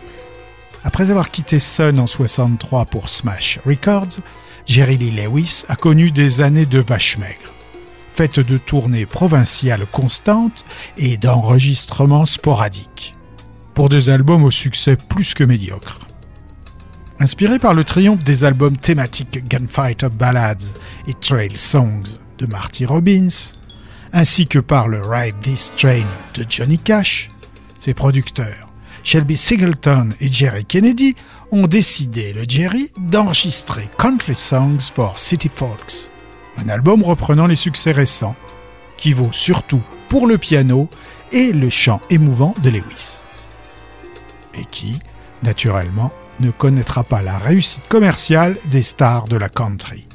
Après 0.83 1.11
avoir 1.11 1.29
quitté 1.29 1.59
Sun 1.59 1.99
en 1.99 2.07
63 2.07 2.85
pour 2.85 3.09
Smash 3.09 3.59
Records, 3.65 4.19
Jerry 4.65 4.97
Lee 4.97 5.11
Lewis 5.11 5.63
a 5.67 5.75
connu 5.75 6.11
des 6.11 6.41
années 6.41 6.65
de 6.65 6.79
vache 6.79 7.17
maigre, 7.17 7.53
faites 8.13 8.39
de 8.39 8.57
tournées 8.57 9.05
provinciales 9.05 9.85
constantes 9.87 10.65
et 10.97 11.17
d'enregistrements 11.17 12.25
sporadiques, 12.25 13.15
pour 13.73 13.89
des 13.89 14.09
albums 14.09 14.43
au 14.43 14.51
succès 14.51 14.95
plus 14.95 15.33
que 15.33 15.43
médiocre. 15.43 15.99
Inspiré 17.19 17.59
par 17.59 17.73
le 17.73 17.83
triomphe 17.83 18.23
des 18.23 18.45
albums 18.45 18.77
thématiques 18.77 19.45
Gunfighter 19.49 20.09
Ballads 20.09 20.75
et 21.07 21.13
Trail 21.13 21.57
Songs 21.57 22.19
de 22.37 22.45
Marty 22.45 22.85
Robbins, 22.85 23.51
ainsi 24.13 24.47
que 24.47 24.59
par 24.59 24.87
le 24.87 25.01
Ride 25.01 25.35
This 25.41 25.73
Train 25.75 26.05
de 26.35 26.45
Johnny 26.47 26.79
Cash, 26.79 27.29
ses 27.81 27.93
producteurs, 27.93 28.68
Shelby 29.03 29.37
Singleton 29.37 30.09
et 30.19 30.27
Jerry 30.27 30.65
Kennedy, 30.65 31.15
ont 31.51 31.67
décidé, 31.67 32.33
le 32.33 32.43
Jerry, 32.47 32.91
d'enregistrer 32.97 33.89
Country 33.97 34.35
Songs 34.35 34.91
for 34.93 35.17
City 35.17 35.49
Folks, 35.49 36.09
un 36.57 36.69
album 36.69 37.03
reprenant 37.03 37.47
les 37.47 37.55
succès 37.55 37.91
récents, 37.91 38.35
qui 38.97 39.13
vaut 39.13 39.31
surtout 39.31 39.81
pour 40.09 40.27
le 40.27 40.37
piano 40.37 40.89
et 41.31 41.51
le 41.51 41.69
chant 41.69 42.01
émouvant 42.09 42.53
de 42.61 42.69
Lewis. 42.69 43.21
Et 44.53 44.65
qui, 44.65 44.99
naturellement, 45.43 46.11
ne 46.39 46.51
connaîtra 46.51 47.03
pas 47.03 47.21
la 47.21 47.37
réussite 47.37 47.87
commerciale 47.87 48.57
des 48.65 48.81
stars 48.81 49.27
de 49.27 49.37
la 49.37 49.49
country. 49.49 50.08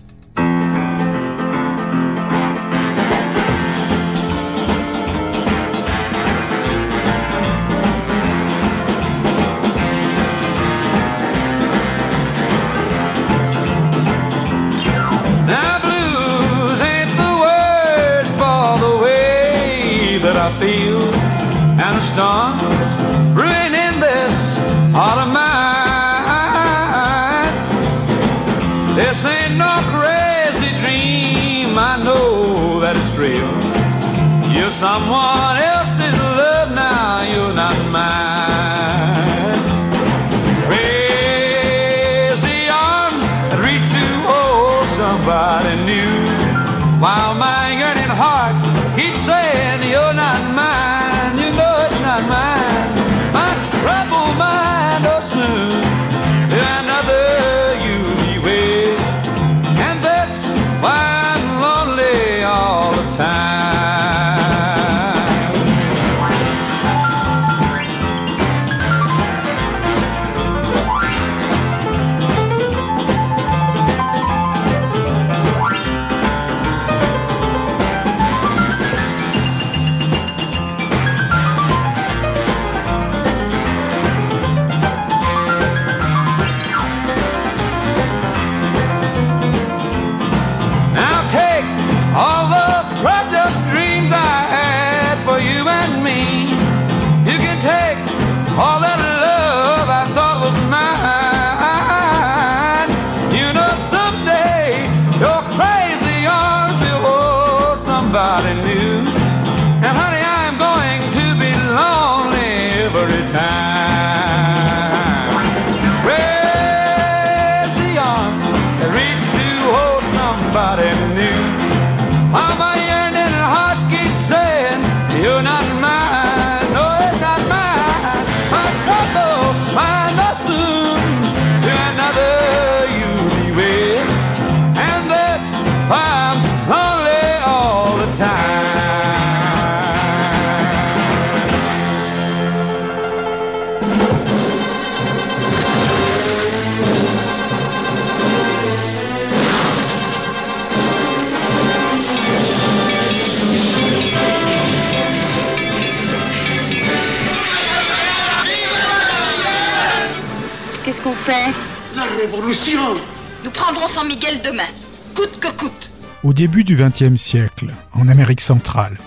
Nous 162.47 163.51
prendrons 163.51 163.87
San 163.87 164.07
Miguel 164.07 164.43
demain, 164.43 164.67
coûte 165.15 165.41
que 165.41 165.49
coûte. 165.57 165.91
Au 166.23 166.35
début 166.35 166.63
du 166.63 166.77
XXe 166.77 167.19
siècle, 167.19 167.73
en 167.95 168.07
Amérique 168.07 168.43
centrale, 168.43 168.99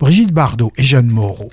Brigitte 0.00 0.32
Bardot 0.32 0.72
et 0.76 0.82
Jeanne 0.82 1.12
Moreau, 1.12 1.50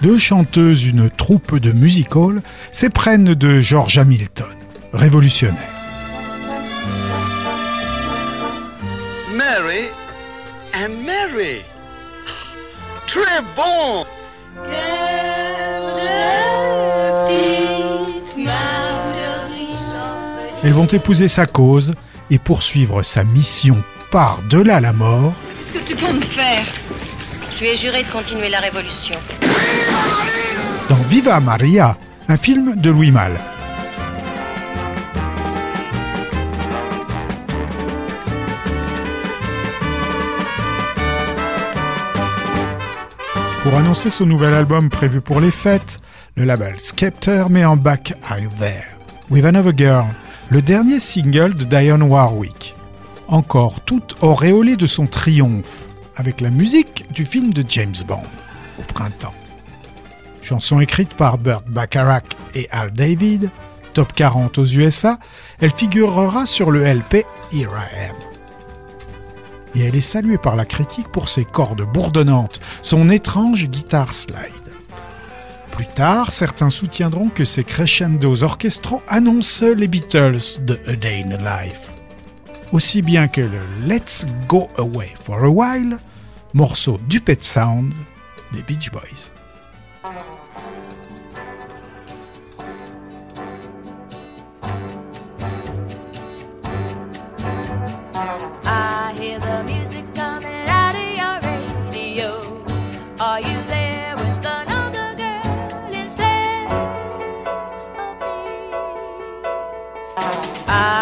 deux 0.00 0.16
chanteuses 0.16 0.82
d'une 0.82 1.10
troupe 1.10 1.56
de 1.58 1.72
music 1.72 2.14
hall, 2.14 2.40
s'éprennent 2.70 3.34
de 3.34 3.60
George 3.60 3.98
Hamilton, 3.98 4.46
révolutionnaire. 4.92 5.58
Mary 9.34 9.88
and 10.72 11.02
Mary. 11.04 11.62
Très 13.08 13.42
bon 13.56 14.06
Elles 20.62 20.72
vont 20.72 20.86
épouser 20.86 21.28
sa 21.28 21.46
cause 21.46 21.90
et 22.30 22.38
poursuivre 22.38 23.02
sa 23.02 23.24
mission 23.24 23.82
par-delà 24.10 24.80
la 24.80 24.92
mort 24.92 25.32
Qu'est-ce 25.72 25.84
que 25.84 25.88
tu 25.88 25.96
comptes 25.96 26.24
faire? 26.24 26.66
Je 27.54 27.60
lui 27.60 27.68
ai 27.68 27.76
juré 27.76 28.02
de 28.02 28.10
continuer 28.10 28.48
la 28.48 28.60
révolution. 28.60 29.16
dans 30.88 30.96
Viva 31.08 31.40
Maria, 31.40 31.96
un 32.28 32.36
film 32.36 32.76
de 32.76 32.90
Louis 32.90 33.10
Malle. 33.10 33.38
Pour 43.62 43.74
annoncer 43.74 44.08
son 44.10 44.26
nouvel 44.26 44.54
album 44.54 44.88
prévu 44.88 45.20
pour 45.20 45.40
les 45.40 45.50
fêtes, 45.50 46.00
le 46.34 46.44
label 46.44 46.80
Skepter 46.80 47.44
met 47.50 47.64
en 47.64 47.76
back 47.76 48.14
Are 48.28 48.38
You 48.38 48.50
There 48.58 48.86
With 49.28 49.44
Another 49.44 49.72
Girl, 49.76 50.06
le 50.50 50.60
dernier 50.62 50.98
single 50.98 51.54
de 51.54 51.62
Dionne 51.62 52.02
Warwick. 52.02 52.74
Encore 53.28 53.80
toute 53.82 54.16
auréolée 54.20 54.76
de 54.76 54.88
son 54.88 55.06
triomphe, 55.06 55.84
avec 56.16 56.40
la 56.40 56.50
musique 56.50 57.06
du 57.12 57.24
film 57.24 57.52
de 57.52 57.64
James 57.68 57.94
Bond, 58.04 58.22
au 58.80 58.82
printemps. 58.82 59.34
Chanson 60.42 60.80
écrite 60.80 61.14
par 61.14 61.38
Burt 61.38 61.62
Bacharach 61.68 62.36
et 62.56 62.68
Al 62.72 62.90
David, 62.90 63.50
top 63.94 64.12
40 64.12 64.58
aux 64.58 64.64
USA, 64.64 65.20
elle 65.60 65.70
figurera 65.70 66.46
sur 66.46 66.72
le 66.72 66.82
LP 66.82 67.24
Here 67.52 67.70
I 67.70 68.08
Am. 68.08 68.16
Et 69.76 69.84
elle 69.84 69.94
est 69.94 70.00
saluée 70.00 70.38
par 70.38 70.56
la 70.56 70.64
critique 70.64 71.12
pour 71.12 71.28
ses 71.28 71.44
cordes 71.44 71.86
bourdonnantes, 71.92 72.58
son 72.82 73.08
étrange 73.08 73.68
guitare 73.68 74.14
slide. 74.14 74.59
Plus 75.72 75.86
tard, 75.86 76.30
certains 76.30 76.70
soutiendront 76.70 77.28
que 77.28 77.44
ces 77.44 77.64
crescendos 77.64 78.42
orchestraux 78.42 79.02
annoncent 79.08 79.66
les 79.66 79.88
Beatles 79.88 80.60
de 80.60 80.78
A 80.86 80.94
Day 80.94 81.24
in 81.26 81.30
a 81.32 81.64
Life. 81.64 81.92
Aussi 82.72 83.02
bien 83.02 83.28
que 83.28 83.40
le 83.40 83.86
Let's 83.86 84.26
Go 84.46 84.68
Away 84.78 85.12
for 85.24 85.44
a 85.44 85.48
While, 85.48 85.98
morceau 86.54 86.98
du 87.08 87.20
Pet 87.20 87.42
Sound 87.42 87.92
des 88.52 88.62
Beach 88.62 88.90
Boys. 88.90 89.39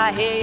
I 0.09 0.38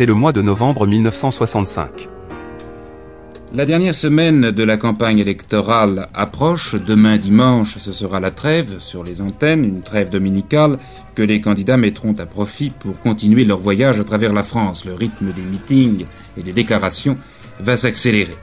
C'est 0.00 0.06
le 0.06 0.14
mois 0.14 0.32
de 0.32 0.40
novembre 0.40 0.86
1965. 0.86 2.08
La 3.52 3.66
dernière 3.66 3.94
semaine 3.94 4.50
de 4.50 4.64
la 4.64 4.78
campagne 4.78 5.18
électorale 5.18 6.08
approche. 6.14 6.74
Demain 6.74 7.18
dimanche, 7.18 7.76
ce 7.76 7.92
sera 7.92 8.18
la 8.18 8.30
trêve 8.30 8.76
sur 8.78 9.04
les 9.04 9.20
antennes, 9.20 9.62
une 9.62 9.82
trêve 9.82 10.08
dominicale 10.08 10.78
que 11.14 11.22
les 11.22 11.42
candidats 11.42 11.76
mettront 11.76 12.14
à 12.14 12.24
profit 12.24 12.70
pour 12.70 12.98
continuer 12.98 13.44
leur 13.44 13.58
voyage 13.58 14.00
à 14.00 14.04
travers 14.04 14.32
la 14.32 14.42
France. 14.42 14.86
Le 14.86 14.94
rythme 14.94 15.34
des 15.34 15.42
meetings 15.42 16.06
et 16.38 16.42
des 16.42 16.54
déclarations 16.54 17.18
va 17.60 17.76
s'accélérer. 17.76 18.36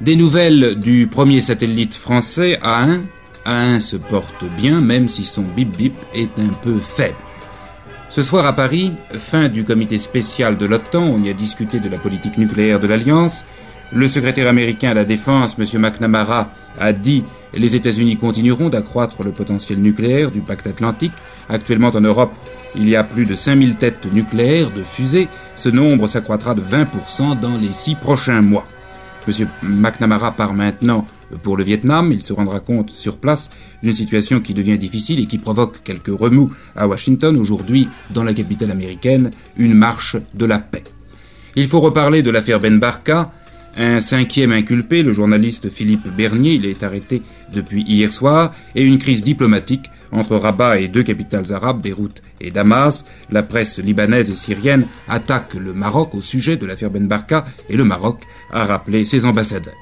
Des 0.00 0.16
nouvelles 0.16 0.74
du 0.74 1.06
premier 1.06 1.40
satellite 1.40 1.94
français 1.94 2.58
A1. 2.64 3.02
A1 3.46 3.80
se 3.80 3.96
porte 3.96 4.44
bien, 4.58 4.80
même 4.80 5.06
si 5.06 5.24
son 5.24 5.42
bip 5.42 5.76
bip 5.76 5.94
est 6.14 6.36
un 6.36 6.52
peu 6.64 6.80
faible. 6.80 7.14
Ce 8.14 8.22
soir 8.22 8.46
à 8.46 8.52
Paris, 8.52 8.92
fin 9.14 9.48
du 9.48 9.64
comité 9.64 9.98
spécial 9.98 10.56
de 10.56 10.66
l'OTAN, 10.66 11.02
on 11.02 11.20
y 11.24 11.30
a 11.30 11.32
discuté 11.32 11.80
de 11.80 11.88
la 11.88 11.98
politique 11.98 12.38
nucléaire 12.38 12.78
de 12.78 12.86
l'Alliance. 12.86 13.44
Le 13.92 14.06
secrétaire 14.06 14.46
américain 14.46 14.90
à 14.90 14.94
la 14.94 15.04
Défense, 15.04 15.56
M. 15.58 15.80
McNamara, 15.80 16.52
a 16.78 16.92
dit 16.92 17.24
les 17.54 17.74
États-Unis 17.74 18.16
continueront 18.16 18.68
d'accroître 18.68 19.24
le 19.24 19.32
potentiel 19.32 19.80
nucléaire 19.80 20.30
du 20.30 20.42
pacte 20.42 20.68
atlantique. 20.68 21.10
Actuellement 21.48 21.88
en 21.88 22.00
Europe, 22.02 22.32
il 22.76 22.88
y 22.88 22.94
a 22.94 23.02
plus 23.02 23.26
de 23.26 23.34
5000 23.34 23.74
têtes 23.74 24.06
nucléaires 24.12 24.70
de 24.70 24.84
fusées. 24.84 25.26
Ce 25.56 25.68
nombre 25.68 26.06
s'accroîtra 26.06 26.54
de 26.54 26.62
20% 26.62 27.40
dans 27.40 27.56
les 27.56 27.72
six 27.72 27.96
prochains 27.96 28.42
mois. 28.42 28.68
M. 29.26 29.48
McNamara 29.64 30.30
part 30.30 30.54
maintenant 30.54 31.04
pour 31.42 31.56
le 31.56 31.64
Vietnam. 31.64 32.12
Il 32.12 32.22
se 32.22 32.32
rendra 32.32 32.60
compte 32.60 32.90
sur 32.90 33.18
place 33.18 33.50
d'une 33.82 33.94
situation 33.94 34.40
qui 34.40 34.54
devient 34.54 34.78
difficile 34.78 35.20
et 35.20 35.26
qui 35.26 35.38
provoque 35.38 35.82
quelques 35.82 36.08
remous 36.08 36.50
à 36.76 36.86
Washington. 36.86 37.36
Aujourd'hui, 37.36 37.88
dans 38.10 38.24
la 38.24 38.34
capitale 38.34 38.70
américaine, 38.70 39.30
une 39.56 39.74
marche 39.74 40.16
de 40.34 40.44
la 40.46 40.58
paix. 40.58 40.84
Il 41.56 41.68
faut 41.68 41.80
reparler 41.80 42.22
de 42.22 42.30
l'affaire 42.30 42.60
Ben 42.60 42.78
Barka. 42.78 43.32
Un 43.76 44.00
cinquième 44.00 44.52
inculpé, 44.52 45.02
le 45.02 45.12
journaliste 45.12 45.68
Philippe 45.68 46.06
Bernier, 46.16 46.54
il 46.54 46.64
est 46.64 46.84
arrêté 46.84 47.22
depuis 47.52 47.82
hier 47.82 48.12
soir, 48.12 48.52
et 48.76 48.84
une 48.84 48.98
crise 48.98 49.24
diplomatique 49.24 49.90
entre 50.12 50.36
Rabat 50.36 50.78
et 50.78 50.86
deux 50.86 51.02
capitales 51.02 51.52
arabes, 51.52 51.82
Beyrouth 51.82 52.22
et 52.40 52.52
Damas. 52.52 53.04
La 53.30 53.42
presse 53.42 53.80
libanaise 53.80 54.30
et 54.30 54.36
syrienne 54.36 54.86
attaque 55.08 55.54
le 55.54 55.74
Maroc 55.74 56.14
au 56.14 56.22
sujet 56.22 56.56
de 56.56 56.66
l'affaire 56.66 56.90
Ben 56.90 57.08
Barka, 57.08 57.44
et 57.68 57.76
le 57.76 57.84
Maroc 57.84 58.20
a 58.52 58.64
rappelé 58.64 59.04
ses 59.04 59.24
ambassadeurs. 59.24 59.74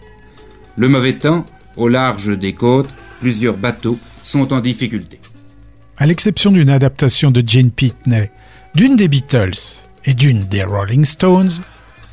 Le 0.76 0.88
mauvais 0.88 1.14
temps, 1.14 1.44
au 1.76 1.88
large 1.88 2.36
des 2.38 2.54
côtes, 2.54 2.88
plusieurs 3.20 3.56
bateaux 3.56 3.98
sont 4.22 4.52
en 4.52 4.60
difficulté. 4.60 5.20
À 5.98 6.06
l'exception 6.06 6.50
d'une 6.50 6.70
adaptation 6.70 7.30
de 7.30 7.42
Jane 7.46 7.70
Pitney, 7.70 8.30
d'une 8.74 8.96
des 8.96 9.08
Beatles 9.08 9.82
et 10.04 10.14
d'une 10.14 10.40
des 10.40 10.64
Rolling 10.64 11.04
Stones, 11.04 11.50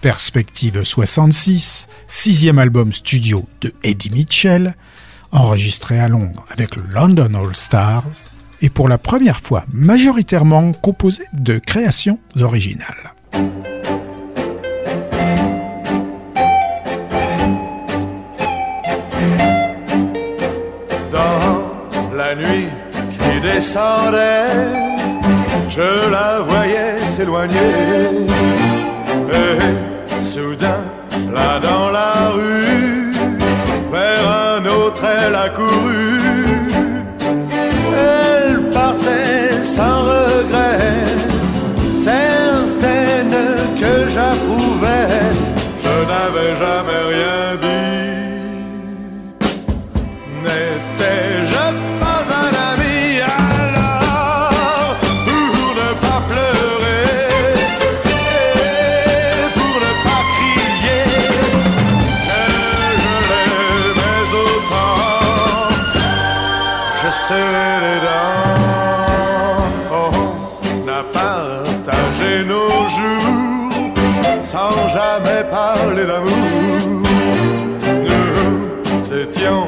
Perspective 0.02 0.84
66, 0.84 1.88
sixième 2.08 2.60
album 2.60 2.94
studio 2.94 3.48
de 3.62 3.74
Eddie 3.84 4.12
Mitchell, 4.12 4.76
enregistré 5.32 6.00
à 6.00 6.08
Londres 6.08 6.46
avec 6.50 6.76
le 6.76 6.84
London 6.92 7.34
All 7.36 7.56
Stars, 7.56 8.06
et 8.62 8.70
pour 8.70 8.90
la 8.90 8.98
première 8.98 9.40
fois 9.40 9.66
majoritairement 9.72 10.72
composé 10.74 11.24
de 11.34 11.60
créations 11.60 12.20
originales. 12.42 13.14
Descendait, 23.42 24.46
je 25.68 26.10
la 26.10 26.40
voyais 26.42 26.98
s'éloigner. 27.06 27.58
Et 29.32 30.24
soudain, 30.24 30.84
là 31.34 31.60
dans 31.60 31.92
la 31.92 32.30
rue, 32.30 33.12
vers 33.92 34.28
un 34.28 34.66
autre 34.66 35.04
elle 35.06 35.36
a 35.36 35.50
couru. 35.50 36.20
Elle 37.94 38.70
partait 38.72 39.64
sans 39.64 40.02
regret, 40.02 40.78
étions 79.20 79.59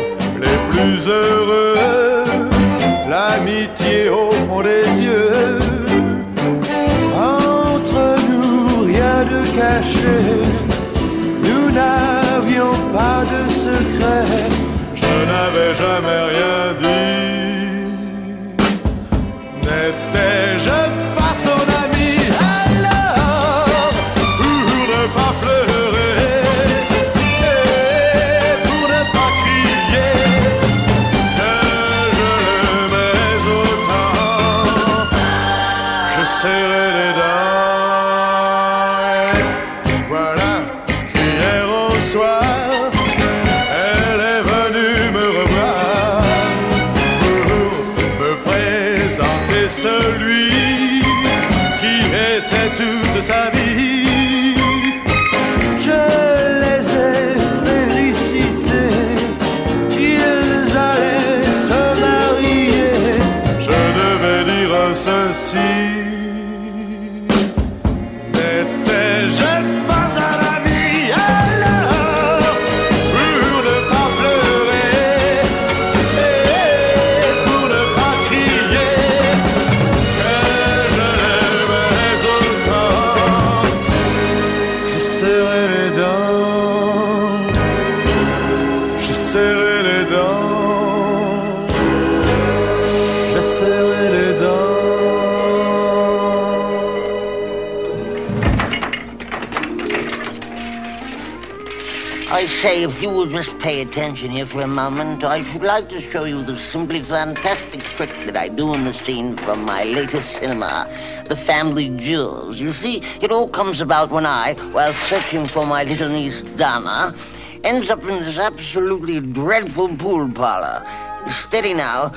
say, 102.61 102.83
if 102.83 103.01
you 103.01 103.09
will 103.09 103.25
just 103.25 103.57
pay 103.57 103.81
attention 103.81 104.29
here 104.29 104.45
for 104.45 104.61
a 104.61 104.67
moment, 104.67 105.23
I 105.23 105.41
should 105.41 105.63
like 105.63 105.89
to 105.89 105.99
show 105.99 106.25
you 106.25 106.43
the 106.43 106.55
simply 106.55 107.01
fantastic 107.01 107.81
trick 107.81 108.11
that 108.27 108.37
I 108.37 108.49
do 108.49 108.75
in 108.75 108.85
the 108.85 108.93
scene 108.93 109.35
from 109.35 109.65
my 109.65 109.83
latest 109.83 110.35
cinema, 110.35 110.87
The 111.25 111.35
Family 111.35 111.89
Jewels. 111.97 112.59
You 112.59 112.71
see, 112.71 113.01
it 113.19 113.31
all 113.31 113.47
comes 113.47 113.81
about 113.81 114.11
when 114.11 114.27
I, 114.27 114.53
while 114.73 114.93
searching 114.93 115.47
for 115.47 115.65
my 115.65 115.85
little 115.85 116.09
niece 116.09 116.43
Donna, 116.55 117.15
ends 117.63 117.89
up 117.89 118.03
in 118.03 118.19
this 118.19 118.37
absolutely 118.37 119.19
dreadful 119.19 119.97
pool 119.97 120.29
parlor. 120.29 120.85
Steady 121.31 121.73
now. 121.73 122.09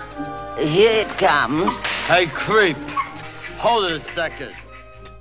Here 0.58 1.06
it 1.06 1.08
comes. 1.16 1.74
Hey, 2.06 2.26
creep. 2.26 2.76
Hold 3.56 3.86
it 3.86 3.92
a 3.92 4.00
second. 4.00 4.52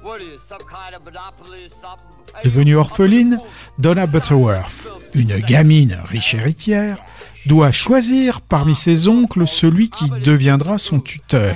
What 0.01 0.19
are 0.19 0.25
you, 0.25 0.37
some 0.37 0.59
kind 0.59 0.93
of 0.93 1.05
monopoly 1.05 1.63
or 1.63 1.69
something? 1.69 2.12
Devenue 2.43 2.75
orpheline, 2.75 3.39
Donna 3.79 4.05
Butterworth, 4.05 4.87
une 5.13 5.39
gamine 5.39 5.97
riche 6.05 6.33
héritière, 6.33 6.97
doit 7.45 7.71
choisir 7.71 8.41
parmi 8.41 8.75
ses 8.75 9.07
oncles 9.07 9.47
celui 9.47 9.89
qui 9.89 10.09
deviendra 10.09 10.77
son 10.77 10.99
tuteur. 10.99 11.55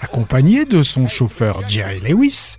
Accompagnée 0.00 0.64
de 0.64 0.82
son 0.82 1.08
chauffeur 1.08 1.66
Jerry 1.68 2.00
Lewis, 2.00 2.56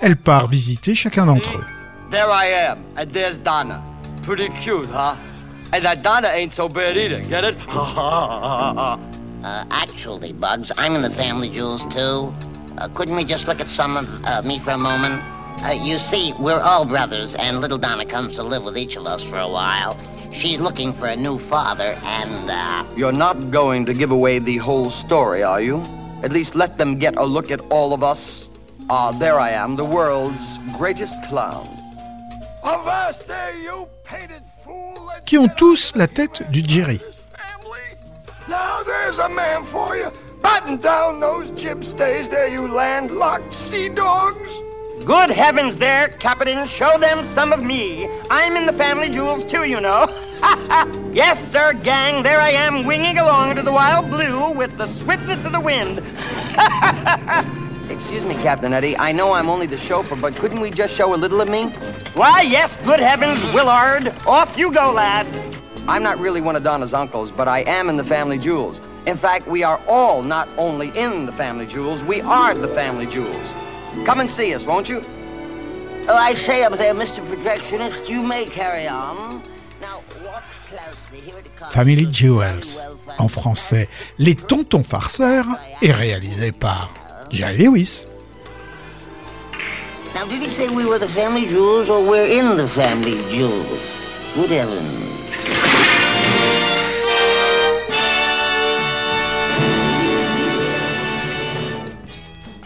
elle 0.00 0.16
part 0.16 0.48
visiter 0.48 0.94
chacun 0.94 1.26
d'entre 1.26 1.58
eux. 1.58 1.64
There 2.10 2.28
I 2.28 2.46
am, 2.52 2.78
and 2.96 3.06
there's 3.12 3.38
Donna. 3.38 3.82
Pretty 4.22 4.50
cute, 4.60 4.88
huh? 4.92 5.14
And 5.72 5.82
that 5.82 6.02
Donna 6.02 6.28
ain't 6.28 6.52
so 6.52 6.68
bad 6.68 6.96
either, 6.96 7.20
get 7.22 7.44
it? 7.44 7.56
Uh, 9.42 9.64
actually, 9.72 10.32
Bugs, 10.32 10.70
I'm 10.78 10.94
in 10.94 11.02
the 11.02 11.10
family 11.10 11.50
jewels 11.50 11.84
too. 11.92 12.32
Uh, 12.78 12.86
couldn't 12.94 13.16
we 13.16 13.24
just 13.24 13.48
look 13.48 13.60
at 13.60 13.66
some 13.66 13.96
of 13.96 14.24
uh, 14.24 14.40
me 14.42 14.60
for 14.60 14.70
a 14.70 14.78
moment? 14.78 15.20
Uh, 15.64 15.70
you 15.70 15.96
see, 15.96 16.32
we're 16.40 16.60
all 16.60 16.84
brothers, 16.84 17.36
and 17.36 17.60
little 17.60 17.78
Donna 17.78 18.04
comes 18.04 18.34
to 18.34 18.42
live 18.42 18.64
with 18.64 18.76
each 18.76 18.96
of 18.96 19.06
us 19.06 19.22
for 19.22 19.38
a 19.38 19.48
while. 19.48 19.96
She's 20.32 20.60
looking 20.60 20.92
for 20.92 21.06
a 21.06 21.14
new 21.14 21.38
father, 21.38 21.96
and, 22.02 22.50
uh, 22.50 22.84
You're 22.96 23.12
not 23.12 23.52
going 23.52 23.86
to 23.86 23.94
give 23.94 24.10
away 24.10 24.40
the 24.40 24.56
whole 24.56 24.90
story, 24.90 25.44
are 25.44 25.60
you? 25.60 25.80
At 26.24 26.32
least 26.32 26.56
let 26.56 26.78
them 26.78 26.98
get 26.98 27.16
a 27.16 27.24
look 27.24 27.52
at 27.52 27.60
all 27.70 27.94
of 27.94 28.02
us. 28.02 28.48
Ah, 28.90 29.12
there 29.12 29.38
I 29.38 29.50
am, 29.50 29.76
the 29.76 29.84
world's 29.84 30.58
greatest 30.76 31.14
clown. 31.28 31.68
Avast 32.64 33.28
there, 33.28 33.54
you 33.62 33.86
painted 34.02 34.42
fool! 34.64 35.10
qui 35.26 35.38
ont 35.38 35.48
tous 35.48 35.92
la 35.94 36.08
tête 36.08 36.42
du 36.50 36.60
Jerry. 36.60 37.00
Now 38.48 38.82
there's 38.84 39.20
a 39.20 39.28
man 39.28 39.62
for 39.62 39.96
you. 39.96 40.10
Batten 40.42 40.78
down 40.78 41.20
those 41.20 41.52
jib 41.52 41.84
stays 41.84 42.28
there, 42.28 42.48
you 42.48 42.66
landlocked 42.66 43.52
sea 43.52 43.88
dogs. 43.88 44.50
Good 45.04 45.30
heavens 45.30 45.76
there, 45.76 46.08
Captain. 46.08 46.64
Show 46.64 46.96
them 46.96 47.24
some 47.24 47.52
of 47.52 47.64
me. 47.64 48.08
I'm 48.30 48.56
in 48.56 48.66
the 48.66 48.72
family 48.72 49.08
jewels 49.08 49.44
too, 49.44 49.64
you 49.64 49.80
know. 49.80 50.06
yes, 51.12 51.44
sir, 51.44 51.72
gang. 51.72 52.22
There 52.22 52.40
I 52.40 52.50
am, 52.50 52.86
winging 52.86 53.18
along 53.18 53.56
to 53.56 53.62
the 53.62 53.72
wild 53.72 54.08
blue 54.10 54.52
with 54.52 54.76
the 54.76 54.86
swiftness 54.86 55.44
of 55.44 55.52
the 55.52 55.60
wind. 55.60 55.98
Excuse 57.90 58.24
me, 58.24 58.34
Captain 58.36 58.72
Eddie. 58.72 58.96
I 58.96 59.10
know 59.10 59.32
I'm 59.32 59.50
only 59.50 59.66
the 59.66 59.76
chauffeur, 59.76 60.14
but 60.14 60.36
couldn't 60.36 60.60
we 60.60 60.70
just 60.70 60.94
show 60.94 61.14
a 61.14 61.16
little 61.16 61.40
of 61.40 61.48
me? 61.48 61.64
Why, 62.14 62.42
yes, 62.42 62.76
good 62.76 63.00
heavens, 63.00 63.42
Willard. 63.52 64.14
Off 64.24 64.56
you 64.56 64.72
go, 64.72 64.92
lad. 64.92 65.26
I'm 65.88 66.04
not 66.04 66.20
really 66.20 66.40
one 66.40 66.54
of 66.54 66.62
Donna's 66.62 66.94
uncles, 66.94 67.32
but 67.32 67.48
I 67.48 67.60
am 67.62 67.88
in 67.88 67.96
the 67.96 68.04
family 68.04 68.38
jewels. 68.38 68.80
In 69.06 69.16
fact, 69.16 69.48
we 69.48 69.64
are 69.64 69.82
all 69.88 70.22
not 70.22 70.48
only 70.56 70.90
in 70.96 71.26
the 71.26 71.32
family 71.32 71.66
jewels, 71.66 72.04
we 72.04 72.20
are 72.20 72.54
the 72.54 72.68
family 72.68 73.06
jewels. 73.06 73.52
Come 74.04 74.20
and 74.20 74.30
see 74.30 74.54
us, 74.54 74.66
won't 74.66 74.88
you? 74.88 75.00
oh, 76.08 76.14
I 76.14 76.34
say 76.34 76.64
up 76.64 76.76
there, 76.76 76.94
Mr. 76.94 77.24
Projectionist, 77.26 78.08
you 78.08 78.22
may 78.22 78.44
carry 78.46 78.88
on. 78.88 79.42
Now, 79.80 80.00
watch 80.24 80.42
closely. 80.68 81.20
Here 81.20 81.38
it 81.38 81.56
comes. 81.56 81.74
Family 81.74 82.06
Jewels, 82.10 82.78
en 83.18 83.28
français 83.28 83.88
Les 84.18 84.34
Tontons 84.34 84.82
Farceurs, 84.82 85.46
est 85.80 85.92
réalisé 85.92 86.52
par 86.52 86.92
Jerry 87.30 87.58
Lewis. 87.58 88.06
Now, 90.14 90.26
did 90.26 90.42
he 90.42 90.50
say 90.50 90.68
we 90.68 90.84
were 90.84 90.98
the 90.98 91.08
family 91.08 91.46
jewels 91.46 91.88
or 91.88 92.04
we're 92.04 92.26
in 92.26 92.56
the 92.56 92.68
family 92.68 93.22
jewels? 93.30 93.80
Good 94.34 94.50
heavens. 94.50 95.61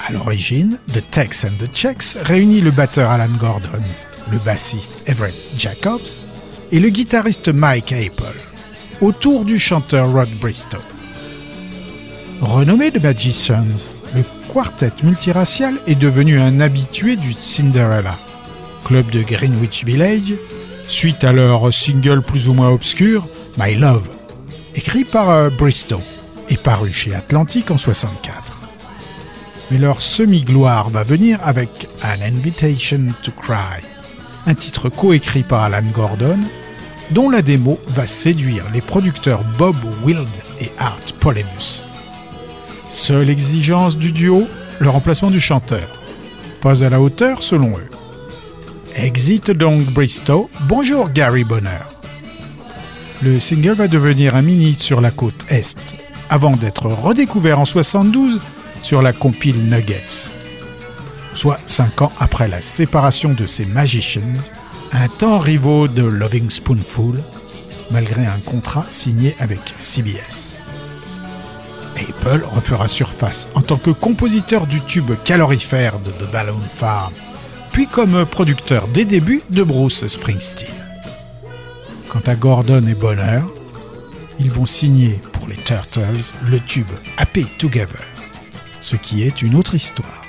À 0.09 0.12
l'origine, 0.12 0.79
The 0.92 1.03
Tex 1.11 1.45
and 1.45 1.59
the 1.59 1.69
Checks 1.75 2.16
réunit 2.23 2.61
le 2.61 2.71
batteur 2.71 3.11
Alan 3.11 3.33
Gordon, 3.40 3.83
le 4.31 4.38
bassiste 4.38 5.03
Everett 5.07 5.35
Jacobs 5.57 6.21
et 6.71 6.79
le 6.79 6.90
guitariste 6.90 7.49
Mike 7.49 7.92
Apple, 7.92 8.38
autour 9.01 9.45
du 9.45 9.59
chanteur 9.59 10.12
Rod 10.12 10.31
Bristow. 10.40 10.79
Renommé 12.40 12.92
The 12.92 13.03
Magicians, 13.03 13.90
le 14.14 14.23
quartet 14.53 14.92
multiracial 15.03 15.75
est 15.88 15.99
devenu 15.99 16.38
un 16.38 16.61
habitué 16.61 17.16
du 17.16 17.33
Cinderella, 17.33 18.16
club 18.85 19.11
de 19.11 19.23
Greenwich 19.23 19.85
Village, 19.85 20.35
suite 20.87 21.25
à 21.25 21.33
leur 21.33 21.75
single 21.75 22.23
plus 22.23 22.47
ou 22.47 22.55
moins 22.55 22.71
obscur, 22.71 23.27
My 23.59 23.75
Love, 23.75 24.09
écrit 24.77 25.05
par 25.05 25.31
euh, 25.31 25.51
Bristow 25.51 26.01
et 26.49 26.57
paru 26.57 26.92
chez 26.92 27.12
Atlantic 27.12 27.73
en 27.73 27.77
64. 27.77 28.56
Mais 29.70 29.79
leur 29.79 30.00
semi-gloire 30.00 30.90
va 30.90 31.02
venir 31.02 31.40
avec 31.42 31.88
An 32.02 32.22
Invitation 32.22 33.12
to 33.22 33.33
Cry, 33.33 33.83
un 34.46 34.55
titre 34.55 34.88
coécrit 34.88 35.42
par 35.42 35.62
Alan 35.62 35.83
Gordon, 35.92 36.38
dont 37.11 37.31
la 37.31 37.42
démo 37.42 37.79
va 37.88 38.07
séduire 38.07 38.64
les 38.72 38.81
producteurs 38.81 39.42
Bob 39.59 39.76
Wild 40.05 40.29
et 40.61 40.70
Art 40.79 41.00
Polemus. 41.20 41.85
Seule 42.88 43.29
exigence 43.29 43.96
du 43.96 44.12
duo, 44.12 44.46
le 44.79 44.88
remplacement 44.88 45.31
du 45.31 45.40
chanteur. 45.40 45.88
Pas 46.61 46.85
à 46.85 46.88
la 46.88 47.00
hauteur 47.00 47.42
selon 47.42 47.70
eux. 47.70 47.90
Exit 48.94 49.50
donc 49.50 49.85
Bristow, 49.87 50.48
bonjour 50.62 51.11
Gary 51.11 51.44
Bonner. 51.44 51.85
Le 53.22 53.40
single 53.40 53.72
va 53.72 53.88
devenir 53.88 54.37
un 54.37 54.42
mini 54.42 54.76
sur 54.79 55.00
la 55.00 55.11
côte 55.11 55.44
Est, 55.48 55.96
avant 56.31 56.57
d'être 56.57 56.87
redécouvert 56.87 57.59
en 57.59 57.64
72 57.64 58.40
sur 58.87 59.03
la 59.03 59.12
compile 59.12 59.64
Nuggets. 59.68 60.31
Soit 61.35 61.59
5 61.66 62.03
ans 62.03 62.12
après 62.20 62.46
la 62.46 62.62
séparation 62.62 63.35
de 63.35 63.44
ces 63.44 63.66
Magicians, 63.66 64.40
un 64.92 65.09
temps 65.09 65.40
rivaux 65.40 65.88
de 65.88 66.05
Loving 66.05 66.49
Spoonful, 66.51 67.20
malgré 67.90 68.25
un 68.27 68.38
contrat 68.38 68.87
signé 68.88 69.35
avec 69.40 69.59
CBS. 69.81 70.61
Apple 71.96 72.44
refera 72.55 72.87
surface 72.87 73.49
en 73.57 73.62
tant 73.62 73.77
que 73.77 73.90
compositeur 73.90 74.68
du 74.68 74.81
tube 74.83 75.11
calorifère 75.25 75.99
de 75.99 76.12
The 76.12 76.31
Balloon 76.31 76.61
Farm, 76.72 77.12
puis 77.72 77.88
comme 77.88 78.25
producteur 78.25 78.87
des 78.87 79.05
débuts 79.05 79.42
de 79.51 79.64
Bruce 79.64 80.07
Springsteen. 80.07 80.70
Quant 82.09 82.22
à 82.25 82.37
Gordon 82.37 82.87
et 82.87 82.94
Bonner, 82.94 83.40
ils 84.38 84.53
vont 84.53 84.64
signer 84.64 85.18
pour 85.33 85.49
les 85.49 85.57
Turtles 85.57 86.33
le 86.49 86.61
tube 86.61 86.87
Happy 87.18 87.46
Together, 87.59 88.15
ce 88.87 88.94
qui 88.94 89.25
est 89.25 89.42
une 89.42 89.57
autre 89.57 89.75
histoire. 89.75 90.25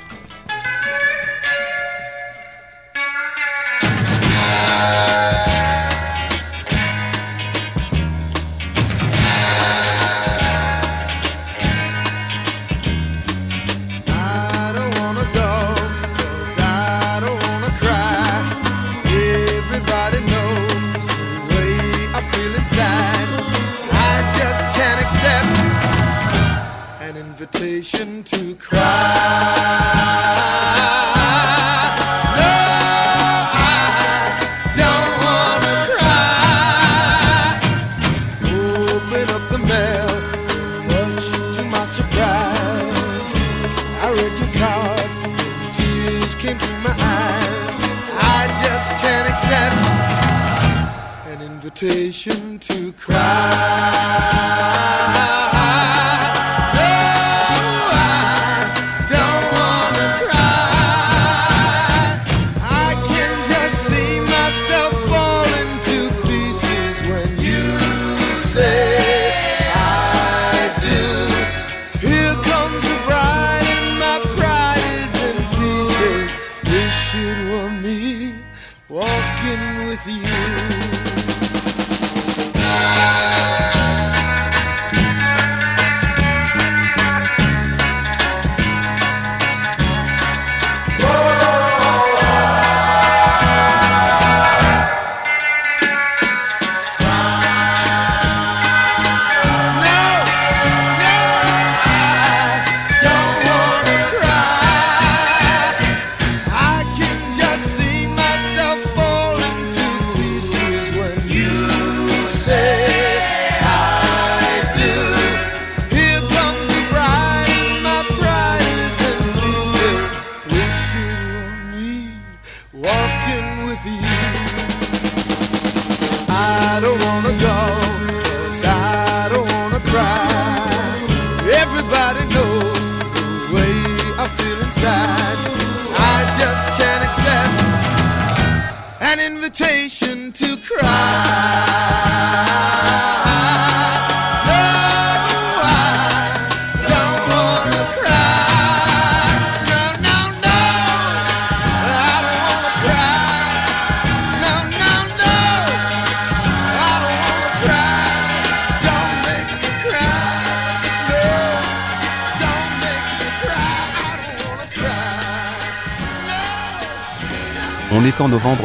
Walking 80.07 80.23
with 80.23 80.41
you. 80.41 80.46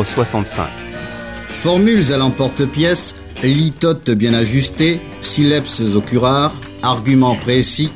65. 0.04 0.66
Formules 1.48 2.12
à 2.12 2.16
l'emporte-pièce, 2.16 3.14
litotes 3.42 4.10
bien 4.10 4.34
ajustées, 4.34 5.00
syllabes 5.20 5.64
au 5.94 6.00
curare, 6.00 6.54
arguments 6.82 7.36
précis, 7.36 7.90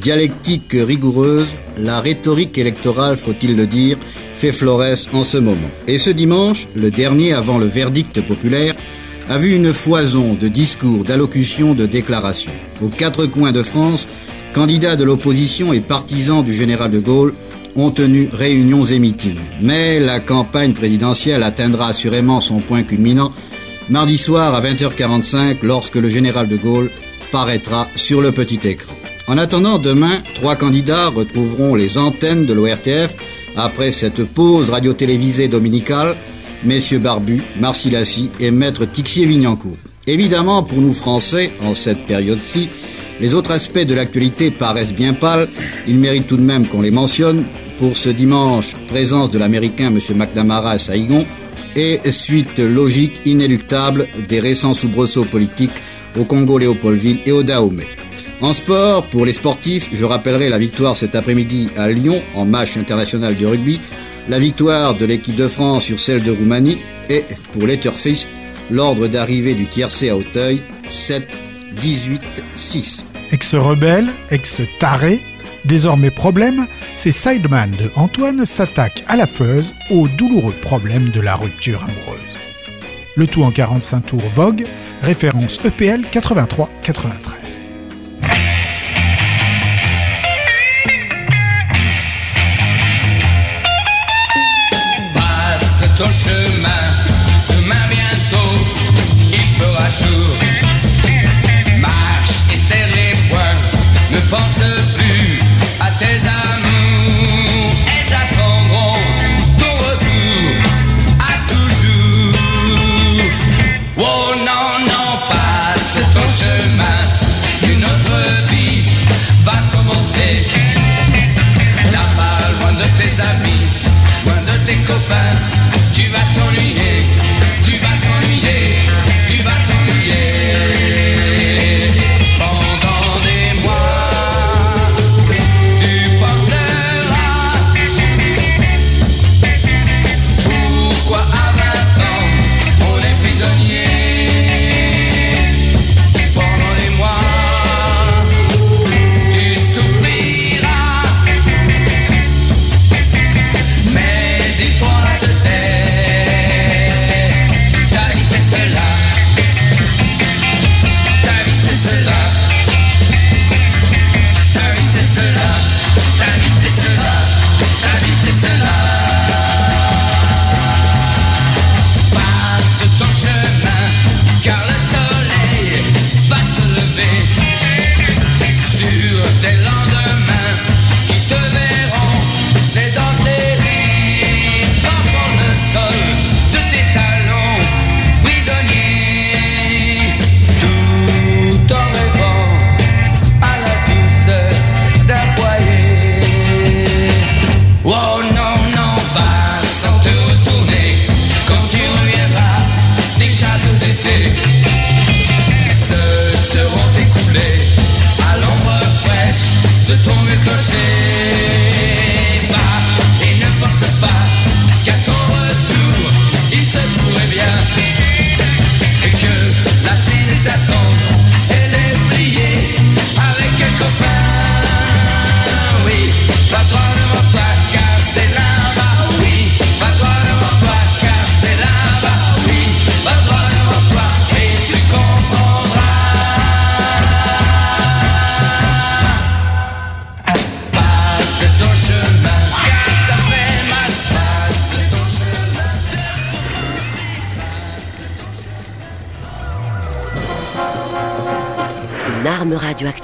dialectique 0.00 0.72
rigoureuse, 0.72 1.48
la 1.78 2.00
rhétorique 2.00 2.58
électorale, 2.58 3.16
faut-il 3.16 3.56
le 3.56 3.66
dire, 3.66 3.96
fait 4.38 4.52
florès 4.52 5.08
en 5.12 5.24
ce 5.24 5.38
moment. 5.38 5.70
Et 5.86 5.98
ce 5.98 6.10
dimanche, 6.10 6.68
le 6.74 6.90
dernier 6.90 7.32
avant 7.32 7.58
le 7.58 7.66
verdict 7.66 8.20
populaire, 8.22 8.74
a 9.28 9.38
vu 9.38 9.54
une 9.54 9.72
foison 9.72 10.34
de 10.34 10.48
discours, 10.48 11.04
d'allocutions, 11.04 11.74
de 11.74 11.86
déclarations. 11.86 12.52
Aux 12.82 12.88
quatre 12.88 13.26
coins 13.26 13.52
de 13.52 13.62
France, 13.62 14.08
candidats 14.52 14.96
de 14.96 15.04
l'opposition 15.04 15.72
et 15.72 15.80
partisans 15.80 16.42
du 16.42 16.52
général 16.52 16.90
de 16.90 16.98
Gaulle 16.98 17.34
ont 17.76 17.90
tenu 17.90 18.28
réunions 18.32 18.84
et 18.84 18.98
meetings. 18.98 19.38
Mais 19.60 20.00
la 20.00 20.20
campagne 20.20 20.72
présidentielle 20.72 21.42
atteindra 21.42 21.88
assurément 21.88 22.40
son 22.40 22.60
point 22.60 22.82
culminant 22.82 23.32
mardi 23.88 24.18
soir 24.18 24.54
à 24.54 24.60
20h45 24.60 25.58
lorsque 25.62 25.96
le 25.96 26.08
général 26.08 26.48
de 26.48 26.56
Gaulle 26.56 26.90
paraîtra 27.32 27.88
sur 27.96 28.20
le 28.20 28.32
petit 28.32 28.60
écran. 28.68 28.94
En 29.26 29.38
attendant, 29.38 29.78
demain, 29.78 30.22
trois 30.34 30.56
candidats 30.56 31.08
retrouveront 31.08 31.74
les 31.74 31.98
antennes 31.98 32.46
de 32.46 32.52
l'ORTF 32.52 33.14
après 33.56 33.92
cette 33.92 34.24
pause 34.24 34.70
radio-télévisée 34.70 35.48
dominicale, 35.48 36.16
messieurs 36.64 36.98
Barbu, 36.98 37.42
Marcilassi 37.58 38.30
et 38.40 38.50
maître 38.50 38.84
Tixier-Vignancourt. 38.86 39.76
Évidemment, 40.06 40.62
pour 40.62 40.78
nous 40.78 40.92
Français, 40.94 41.52
en 41.62 41.74
cette 41.74 42.06
période-ci, 42.06 42.68
les 43.20 43.34
autres 43.34 43.52
aspects 43.52 43.84
de 43.84 43.94
l'actualité 43.94 44.50
paraissent 44.50 44.94
bien 44.94 45.12
pâles. 45.12 45.48
Il 45.86 45.98
mérite 45.98 46.26
tout 46.26 46.36
de 46.36 46.42
même 46.42 46.66
qu'on 46.66 46.82
les 46.82 46.90
mentionne. 46.90 47.44
Pour 47.78 47.96
ce 47.96 48.08
dimanche, 48.08 48.74
présence 48.88 49.30
de 49.30 49.38
l'Américain 49.38 49.88
M. 49.88 49.98
McNamara 50.16 50.72
à 50.72 50.78
Saïgon 50.78 51.26
et 51.76 51.98
suite 52.10 52.58
logique 52.58 53.20
inéluctable 53.24 54.06
des 54.28 54.40
récents 54.40 54.74
soubresauts 54.74 55.24
politiques 55.24 55.82
au 56.18 56.24
Congo-Léopoldville 56.24 57.20
et 57.26 57.32
au 57.32 57.42
Dahomey. 57.42 57.86
En 58.40 58.52
sport, 58.52 59.04
pour 59.06 59.26
les 59.26 59.34
sportifs, 59.34 59.90
je 59.92 60.04
rappellerai 60.04 60.48
la 60.48 60.58
victoire 60.58 60.96
cet 60.96 61.14
après-midi 61.14 61.68
à 61.76 61.90
Lyon 61.90 62.22
en 62.34 62.46
match 62.46 62.76
international 62.76 63.36
de 63.36 63.46
rugby, 63.46 63.80
la 64.28 64.38
victoire 64.38 64.94
de 64.94 65.04
l'équipe 65.04 65.36
de 65.36 65.46
France 65.46 65.84
sur 65.84 66.00
celle 66.00 66.22
de 66.22 66.30
Roumanie 66.30 66.78
et 67.10 67.24
pour 67.52 67.66
les 67.66 67.78
turfistes, 67.78 68.30
l'ordre 68.70 69.08
d'arrivée 69.08 69.54
du 69.54 69.66
tiercé 69.66 70.08
à 70.08 70.16
Auteuil 70.16 70.62
7 70.88 71.24
18 71.80 72.20
6. 72.56 73.09
Ex-rebelle, 73.32 74.08
ex-taré, 74.30 75.20
désormais 75.64 76.10
problème, 76.10 76.66
ces 76.96 77.12
Sideman 77.12 77.70
de 77.70 77.90
Antoine 77.94 78.44
s'attaquent 78.44 79.04
à 79.06 79.16
la 79.16 79.26
feuse 79.26 79.72
au 79.90 80.08
douloureux 80.08 80.54
problème 80.62 81.10
de 81.10 81.20
la 81.20 81.36
rupture 81.36 81.84
amoureuse. 81.84 82.20
Le 83.16 83.26
tout 83.26 83.44
en 83.44 83.52
45 83.52 84.06
tours 84.06 84.28
Vogue, 84.34 84.66
référence 85.02 85.60
EPL 85.64 86.02
83-93. 86.12 86.66
Passe 95.14 95.84
ton 95.96 96.10
chemin, 96.10 96.68
demain 97.48 97.86
bientôt, 97.88 98.58
il 99.32 99.60
jour. 99.90 100.69
Ne 104.28 104.79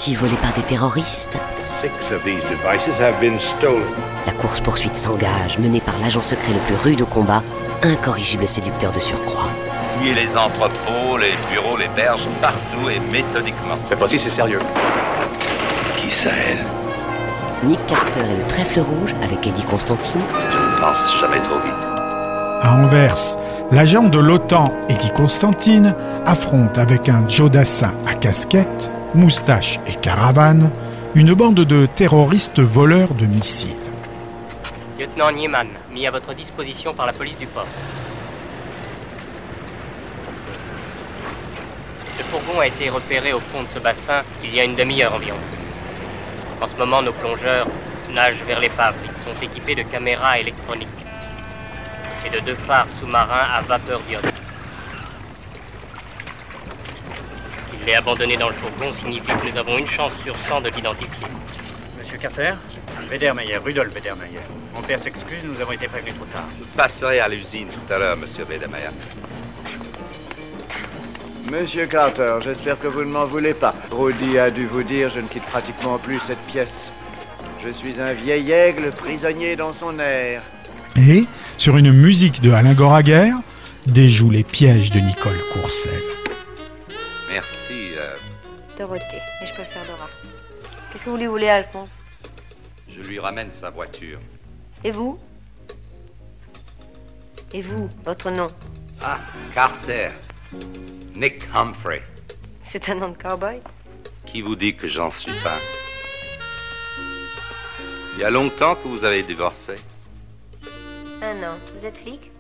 radioactive 0.07 0.19
volée 0.19 0.37
par 0.37 0.53
des 0.53 0.63
terroristes. 0.63 1.39
Six 1.81 2.15
of 2.15 2.23
these 2.25 2.43
devices 2.45 3.01
have 3.01 3.19
been 3.21 3.39
stolen. 3.39 3.83
La 4.27 4.33
course-poursuite 4.33 4.97
s'engage, 4.97 5.59
menée 5.59 5.81
par 5.81 5.99
l'agent 5.99 6.23
secret 6.23 6.53
le 6.53 6.61
plus 6.61 6.77
rude 6.77 7.03
au 7.03 7.07
combat, 7.07 7.43
incorrigible 7.83 8.47
séducteur 8.47 8.93
de 8.93 9.01
surcroît. 9.01 9.49
Fouiller 9.89 10.15
les 10.15 10.37
entrepôts, 10.37 11.17
les 11.19 11.35
bureaux, 11.51 11.77
les 11.77 11.89
berges, 11.89 12.27
partout 12.41 12.89
et 12.91 13.01
méthodiquement. 13.11 13.75
Cette 13.89 13.99
fois-ci, 13.99 14.19
c'est 14.19 14.31
sérieux. 14.31 14.61
Qui 15.97 16.11
ça, 16.11 16.31
elle? 16.31 16.65
Nick 17.69 17.85
Carter 17.87 18.21
et 18.21 18.37
le 18.37 18.47
trèfle 18.47 18.81
rouge 18.81 19.15
avec 19.23 19.47
Eddie 19.47 19.65
Constantine. 19.65 20.21
Je 20.31 20.57
ne 20.57 20.81
pense 20.81 21.21
jamais 21.21 21.41
trop 21.41 21.59
vite. 21.59 21.73
À 22.63 22.75
Anvers, 22.75 23.37
l'agent 23.73 24.05
de 24.05 24.19
l'OTAN, 24.19 24.73
Eddie 24.89 25.11
Constantine, 25.11 25.95
affronte 26.27 26.79
avec 26.79 27.09
un 27.09 27.27
Joe 27.29 27.51
Dassin 27.51 27.95
à 28.07 28.15
casquette, 28.15 28.91
moustache 29.15 29.79
et 29.87 29.95
caravane 29.95 30.71
une 31.15 31.33
bande 31.35 31.55
de 31.55 31.87
terroristes 31.87 32.61
voleurs 32.61 33.15
de 33.15 33.27
missiles. 33.27 33.77
Lieutenant 34.99 35.33
Nieman, 35.33 35.69
mis 35.93 36.07
à 36.07 36.11
votre 36.11 36.35
disposition 36.35 36.95
par 36.95 37.07
la 37.07 37.13
police 37.13 37.39
du 37.39 37.47
port. 37.47 37.67
Le 42.19 42.25
fourgon 42.25 42.61
a 42.61 42.67
été 42.67 42.91
repéré 42.91 43.33
au 43.33 43.41
fond 43.41 43.63
de 43.63 43.69
ce 43.75 43.79
bassin 43.79 44.23
il 44.43 44.55
y 44.55 44.61
a 44.61 44.65
une 44.65 44.75
demi-heure 44.75 45.15
environ. 45.15 45.39
En 46.61 46.67
ce 46.67 46.75
moment, 46.75 47.03
nos 47.03 47.13
plongeurs 47.13 47.67
nagent 48.13 48.43
vers 48.47 48.61
l'épave. 48.61 48.95
Ils 49.05 49.23
sont 49.23 49.43
équipés 49.43 49.75
de 49.75 49.83
caméras 49.83 50.39
électroniques 50.39 50.89
et 52.27 52.31
de 52.31 52.41
deux 52.41 52.57
phares 52.67 52.89
sous-marins 53.01 53.47
à 53.55 53.63
vapeur 53.63 54.01
d'iode. 54.09 54.33
Il 57.87 57.91
est 57.91 57.95
abandonné 57.95 58.37
dans 58.37 58.49
le 58.49 58.55
fourgon 58.55 58.91
signifie 58.91 59.27
que 59.27 59.49
nous 59.49 59.57
avons 59.57 59.79
une 59.79 59.87
chance 59.87 60.11
sur 60.25 60.35
100 60.49 60.63
de 60.63 60.71
l'identifier. 60.71 61.29
Monsieur 61.97 62.19
Carter 62.19 62.55
Wedermeyer, 63.09 63.59
Rudolf 63.59 63.95
Wedermeyer. 63.95 64.41
Mon 64.75 64.83
père 64.83 65.01
s'excuse, 65.01 65.45
nous 65.45 65.61
avons 65.61 65.71
été 65.71 65.87
prévenus 65.87 66.15
trop 66.17 66.25
tard. 66.25 66.49
Vous 66.59 66.67
passerez 66.77 67.21
à 67.21 67.29
l'usine 67.29 67.69
tout 67.69 67.95
à 67.95 67.99
l'heure, 68.01 68.17
monsieur 68.17 68.45
Wedemeyer. 68.45 68.91
Monsieur 71.49 71.87
Carter, 71.87 72.39
j'espère 72.43 72.77
que 72.81 72.89
vous 72.89 73.05
ne 73.05 73.13
m'en 73.13 73.25
voulez 73.25 73.55
pas. 73.55 73.77
Rudy 73.93 74.37
a 74.37 74.51
dû 74.51 74.67
vous 74.67 74.83
dire, 74.83 75.11
je 75.11 75.21
ne 75.21 75.29
quitte 75.29 75.45
pratiquement 75.45 75.99
plus 75.99 76.19
cette 76.27 76.43
pièce. 76.49 76.91
Je 77.65 77.71
suis 77.71 78.01
un 78.01 78.15
vieil 78.15 78.51
aigle 78.51 78.91
prisonnier 78.91 79.55
dans 79.55 79.73
son 79.73 79.97
air. 80.01 80.43
Et, 80.97 81.27
sur 81.57 81.77
une 81.77 81.93
musique 81.93 82.41
de 82.41 82.51
Alain 82.51 82.75
Goraguer, 82.75 83.31
déjoue 83.87 84.31
les 84.31 84.43
pièges 84.43 84.91
de 84.91 84.99
Nicole 84.99 85.39
Courcelles. 85.53 86.16
Dorothée, 88.77 89.23
mais 89.41 89.47
je 89.47 89.55
préfère 89.55 89.83
Dora. 89.85 90.09
Qu'est-ce 90.93 91.05
que 91.05 91.11
vous 91.11 91.17
lui 91.17 91.27
voulez, 91.27 91.49
Alphonse? 91.49 91.89
Je 92.89 93.01
lui 93.09 93.19
ramène 93.19 93.51
sa 93.53 93.71
voiture. 93.71 94.21
Et 94.85 94.91
vous? 94.91 95.19
Et 97.53 97.63
vous, 97.63 97.89
votre 98.05 98.31
nom? 98.31 98.49
Ah, 99.03 99.19
Carter. 99.55 100.11
Nick 101.15 101.45
Humphrey. 101.55 102.03
C'est 102.65 102.89
un 102.91 102.97
nom 102.97 103.09
de 103.11 103.17
cowboy? 103.17 103.61
Qui 104.27 104.43
vous 104.43 104.57
dit 104.57 104.77
que 104.77 104.87
j'en 104.87 105.09
suis 105.09 105.33
pas? 105.43 105.59
Il 108.15 108.21
y 108.21 108.25
a 108.25 108.31
longtemps 108.31 108.75
que 108.75 108.89
vous 108.89 109.05
avez 109.05 109.23
divorcé 109.23 109.75
Un 111.23 111.43
an. 111.43 111.59
Vous 111.79 111.87
êtes 111.87 111.97
flic? 111.97 112.31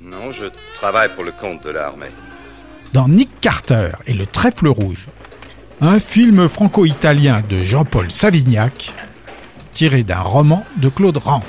Non, 0.00 0.32
je 0.32 0.46
travaille 0.74 1.14
pour 1.14 1.24
le 1.24 1.32
compte 1.32 1.62
de 1.62 1.70
l'armée. 1.70 2.10
Dans 2.92 3.08
Nick 3.08 3.40
Carter 3.40 3.90
et 4.06 4.14
le 4.14 4.26
Trèfle 4.26 4.68
Rouge, 4.68 5.06
un 5.80 5.98
film 5.98 6.48
franco-italien 6.48 7.42
de 7.46 7.62
Jean-Paul 7.62 8.10
Savignac, 8.10 8.92
tiré 9.72 10.02
d'un 10.02 10.20
roman 10.20 10.64
de 10.78 10.88
Claude 10.88 11.18
Rank. 11.18 11.44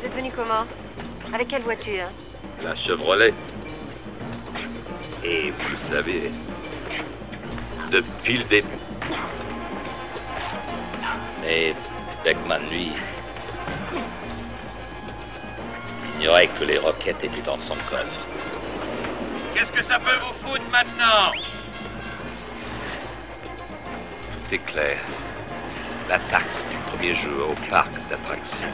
Vous 0.00 0.06
êtes 0.06 0.14
venu 0.14 0.30
comment? 0.36 0.66
Avec 1.34 1.48
quelle 1.48 1.62
voiture? 1.62 2.04
La 2.62 2.74
Chevrolet. 2.74 3.32
Et 5.24 5.50
vous 5.50 5.78
savez, 5.78 6.30
depuis 7.90 8.38
le 8.38 8.44
début. 8.44 8.68
Mais 11.40 11.74
Beckman, 12.24 12.68
lui, 12.70 12.92
ignorait 16.18 16.48
que 16.48 16.64
les 16.64 16.78
roquettes 16.78 17.24
étaient 17.24 17.42
dans 17.42 17.58
son 17.58 17.74
coffre. 17.88 18.26
Qu'est-ce 19.54 19.72
que 19.72 19.82
ça 19.82 19.98
peut 19.98 20.18
vous 20.20 20.34
foutre 20.48 20.64
maintenant 20.70 21.30
Tout 24.22 24.54
est 24.54 24.58
clair. 24.58 24.98
L'attaque 26.08 26.42
du 26.70 26.76
premier 26.90 27.14
jour 27.14 27.50
au 27.50 27.70
parc 27.70 27.92
d'attractions. 28.08 28.66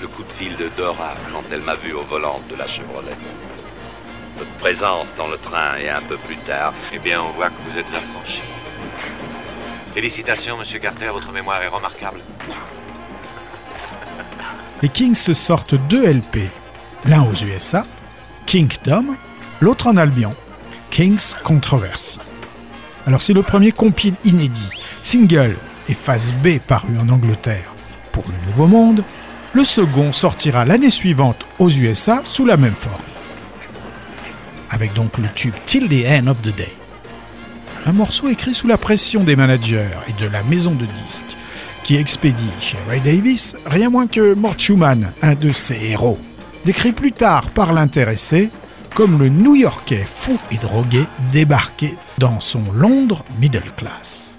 Le 0.00 0.08
coup 0.08 0.24
de 0.24 0.32
fil 0.32 0.56
de 0.56 0.68
Dora 0.76 1.10
quand 1.32 1.44
elle 1.52 1.60
m'a 1.60 1.76
vu 1.76 1.92
au 1.92 2.02
volant 2.02 2.40
de 2.50 2.56
la 2.56 2.66
Chevrolet. 2.66 3.16
Votre 4.36 4.50
présence 4.58 5.14
dans 5.16 5.28
le 5.28 5.38
train 5.38 5.76
et 5.78 5.88
un 5.88 6.02
peu 6.02 6.16
plus 6.16 6.38
tard. 6.38 6.74
Eh 6.92 6.98
bien, 6.98 7.22
on 7.22 7.28
voit 7.28 7.50
que 7.50 7.60
vous 7.68 7.78
êtes 7.78 7.88
affranchi. 7.94 8.42
Félicitations, 9.94 10.58
monsieur 10.58 10.78
Carter, 10.80 11.10
votre 11.12 11.30
mémoire 11.32 11.62
est 11.62 11.68
remarquable. 11.68 12.20
Les 14.80 14.88
Kings 14.88 15.14
sortent 15.14 15.74
deux 15.74 16.04
LP, 16.04 16.48
l'un 17.04 17.22
aux 17.22 17.34
USA, 17.34 17.84
Kingdom, 18.46 19.14
l'autre 19.62 19.86
en 19.86 19.96
Albion, 19.96 20.32
King's 20.90 21.36
Controversy. 21.44 22.18
Alors 23.06 23.22
si 23.22 23.32
le 23.32 23.42
premier 23.42 23.70
compile 23.70 24.16
inédit, 24.24 24.68
single 25.02 25.56
et 25.88 25.94
phase 25.94 26.34
B 26.34 26.58
paru 26.58 26.98
en 26.98 27.08
Angleterre 27.08 27.72
pour 28.10 28.24
le 28.26 28.50
Nouveau 28.50 28.66
Monde, 28.66 29.04
le 29.52 29.62
second 29.62 30.10
sortira 30.10 30.64
l'année 30.64 30.90
suivante 30.90 31.46
aux 31.60 31.68
USA 31.68 32.22
sous 32.24 32.44
la 32.44 32.56
même 32.56 32.74
forme. 32.74 33.04
Avec 34.68 34.94
donc 34.94 35.16
le 35.18 35.28
tube 35.28 35.54
Till 35.64 35.88
the 35.88 36.06
End 36.08 36.26
of 36.26 36.42
the 36.42 36.54
Day. 36.56 36.72
Un 37.86 37.92
morceau 37.92 38.28
écrit 38.30 38.54
sous 38.54 38.66
la 38.66 38.78
pression 38.78 39.22
des 39.22 39.36
managers 39.36 39.90
et 40.08 40.20
de 40.20 40.26
la 40.26 40.42
maison 40.42 40.72
de 40.72 40.86
disques 40.86 41.36
qui 41.84 41.96
expédie 41.96 42.50
chez 42.58 42.78
Ray 42.88 43.00
Davis 43.00 43.54
rien 43.66 43.90
moins 43.90 44.08
que 44.08 44.34
Mort 44.34 44.58
Schumann, 44.58 45.12
un 45.22 45.34
de 45.36 45.52
ses 45.52 45.84
héros, 45.84 46.18
décrit 46.64 46.92
plus 46.92 47.12
tard 47.12 47.50
par 47.50 47.72
l'intéressé 47.72 48.50
comme 48.94 49.18
le 49.18 49.28
New-Yorkais 49.28 50.04
fou 50.06 50.38
et 50.50 50.56
drogué 50.56 51.04
débarqué 51.32 51.96
dans 52.18 52.40
son 52.40 52.70
Londres 52.72 53.24
middle 53.38 53.72
class. 53.76 54.38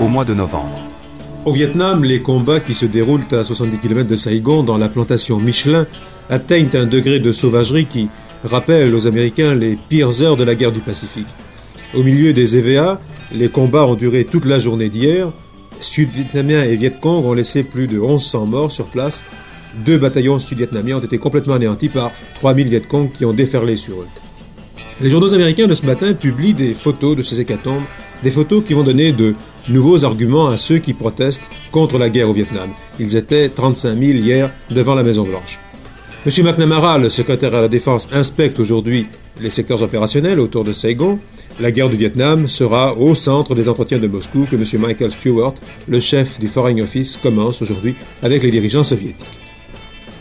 au 0.00 0.08
mois 0.08 0.24
de 0.24 0.34
novembre. 0.34 0.82
Au 1.44 1.52
Vietnam, 1.52 2.02
les 2.02 2.22
combats 2.22 2.58
qui 2.58 2.74
se 2.74 2.86
déroulent 2.86 3.20
à 3.30 3.44
70 3.44 3.78
km 3.78 4.08
de 4.08 4.16
Saigon 4.16 4.64
dans 4.64 4.78
la 4.78 4.88
plantation 4.88 5.38
Michelin 5.38 5.86
atteignent 6.28 6.74
un 6.74 6.86
degré 6.86 7.20
de 7.20 7.30
sauvagerie 7.30 7.86
qui 7.86 8.08
rappelle 8.42 8.92
aux 8.96 9.06
Américains 9.06 9.54
les 9.54 9.76
pires 9.76 10.22
heures 10.22 10.36
de 10.36 10.42
la 10.42 10.56
guerre 10.56 10.72
du 10.72 10.80
Pacifique. 10.80 11.28
Au 11.94 12.02
milieu 12.02 12.32
des 12.32 12.56
EVA, 12.56 13.00
les 13.32 13.48
combats 13.48 13.86
ont 13.86 13.94
duré 13.94 14.24
toute 14.24 14.44
la 14.44 14.58
journée 14.58 14.88
d'hier. 14.88 15.30
Sud-Vietnamiens 15.80 16.64
et 16.64 16.74
Vietcong 16.74 17.24
ont 17.24 17.32
laissé 17.32 17.62
plus 17.62 17.86
de 17.86 18.00
1100 18.00 18.46
morts 18.46 18.72
sur 18.72 18.86
place. 18.86 19.22
Deux 19.84 19.98
bataillons 19.98 20.40
sud-vietnamiens 20.40 20.96
ont 20.96 21.04
été 21.04 21.18
complètement 21.18 21.54
anéantis 21.54 21.90
par 21.90 22.10
3000 22.34 22.68
Vietcong 22.68 23.12
qui 23.12 23.24
ont 23.24 23.32
déferlé 23.32 23.76
sur 23.76 24.00
eux. 24.00 24.08
Les 25.00 25.10
journaux 25.10 25.32
américains 25.32 25.68
de 25.68 25.76
ce 25.76 25.86
matin 25.86 26.12
publient 26.12 26.54
des 26.54 26.74
photos 26.74 27.14
de 27.14 27.22
ces 27.22 27.40
hécatombes 27.40 27.84
des 28.22 28.30
photos 28.30 28.62
qui 28.64 28.74
vont 28.74 28.82
donner 28.82 29.12
de 29.12 29.34
nouveaux 29.68 30.04
arguments 30.04 30.48
à 30.48 30.58
ceux 30.58 30.78
qui 30.78 30.92
protestent 30.92 31.48
contre 31.72 31.98
la 31.98 32.10
guerre 32.10 32.30
au 32.30 32.32
Vietnam. 32.32 32.70
Ils 32.98 33.16
étaient 33.16 33.48
35 33.48 33.98
000 33.98 34.18
hier 34.18 34.50
devant 34.70 34.94
la 34.94 35.02
Maison-Blanche. 35.02 35.58
M. 36.26 36.44
McNamara, 36.44 36.98
le 36.98 37.08
secrétaire 37.08 37.54
à 37.54 37.60
la 37.60 37.68
Défense, 37.68 38.08
inspecte 38.12 38.58
aujourd'hui 38.58 39.06
les 39.40 39.50
secteurs 39.50 39.82
opérationnels 39.82 40.40
autour 40.40 40.64
de 40.64 40.72
Saigon. 40.72 41.18
La 41.60 41.70
guerre 41.70 41.88
du 41.88 41.96
Vietnam 41.96 42.48
sera 42.48 42.94
au 42.94 43.14
centre 43.14 43.54
des 43.54 43.68
entretiens 43.68 43.98
de 43.98 44.08
Moscou 44.08 44.46
que 44.50 44.56
M. 44.56 44.64
Michael 44.80 45.12
Stewart, 45.12 45.54
le 45.86 46.00
chef 46.00 46.38
du 46.40 46.48
Foreign 46.48 46.80
Office, 46.80 47.16
commence 47.16 47.62
aujourd'hui 47.62 47.94
avec 48.22 48.42
les 48.42 48.50
dirigeants 48.50 48.82
soviétiques. 48.82 49.26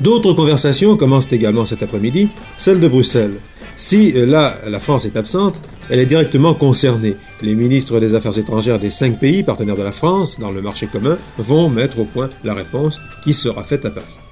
D'autres 0.02 0.34
conversations 0.34 0.98
commencent 0.98 1.32
également 1.32 1.66
cet 1.66 1.82
après-midi, 1.82 2.28
celle 2.58 2.80
de 2.80 2.88
Bruxelles. 2.88 3.40
Si 3.78 4.14
euh, 4.16 4.26
là, 4.26 4.58
la 4.68 4.80
France 4.80 5.06
est 5.06 5.18
absente, 5.18 5.60
elle 5.90 6.00
est 6.00 6.06
directement 6.06 6.54
concernée. 6.54 7.16
Les 7.42 7.56
ministres 7.56 8.00
des 8.00 8.16
Affaires 8.16 8.38
étrangères 8.38 8.80
des 8.80 8.90
cinq 8.90 9.20
pays 9.20 9.44
partenaires 9.44 9.76
de 9.76 9.84
la 9.84 9.92
France 9.92 10.40
dans 10.40 10.52
le 10.52 10.62
marché 10.62 10.88
commun 10.88 11.18
vont 11.38 11.70
mettre 11.70 12.00
au 12.00 12.06
point 12.06 12.30
la 12.44 12.54
réponse 12.54 13.00
qui 13.24 13.34
sera 13.34 13.64
faite 13.64 13.86
à 13.86 13.90
Paris. 13.90 14.25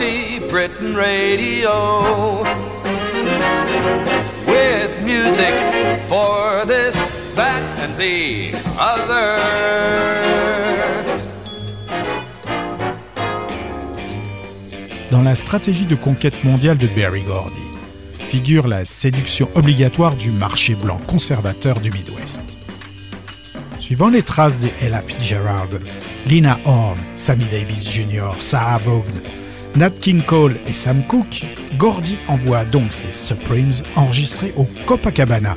Britain 0.00 0.96
radio. 0.96 2.42
With 4.46 5.02
music 5.04 5.52
for 6.08 6.64
this, 6.66 6.96
that, 7.36 7.60
and 7.80 7.94
the 7.98 8.54
other. 8.78 9.38
Dans 15.10 15.22
la 15.22 15.36
stratégie 15.36 15.84
de 15.84 15.96
conquête 15.96 16.44
mondiale 16.44 16.78
de 16.78 16.86
Berry 16.86 17.22
Gordy 17.22 17.52
figure 18.30 18.68
la 18.68 18.86
séduction 18.86 19.50
obligatoire 19.54 20.16
du 20.16 20.30
marché 20.30 20.76
blanc 20.76 20.98
conservateur 21.06 21.78
du 21.80 21.90
Midwest. 21.90 22.40
Suivant 23.80 24.08
les 24.08 24.22
traces 24.22 24.58
de 24.60 24.68
Ella 24.82 25.02
Fitzgerald, 25.02 25.80
Lina 26.26 26.58
Horne, 26.64 26.98
Sammy 27.16 27.44
Davis 27.50 27.92
Jr., 27.92 28.30
Sarah 28.38 28.78
Vaughan, 28.78 29.39
Nat 29.76 29.90
King 30.00 30.20
Cole 30.22 30.56
et 30.66 30.72
Sam 30.72 31.04
Cooke, 31.06 31.44
Gordy 31.78 32.18
envoie 32.28 32.64
donc 32.64 32.92
ses 32.92 33.12
Supremes 33.12 33.72
enregistrés 33.94 34.52
au 34.56 34.64
Copacabana, 34.84 35.56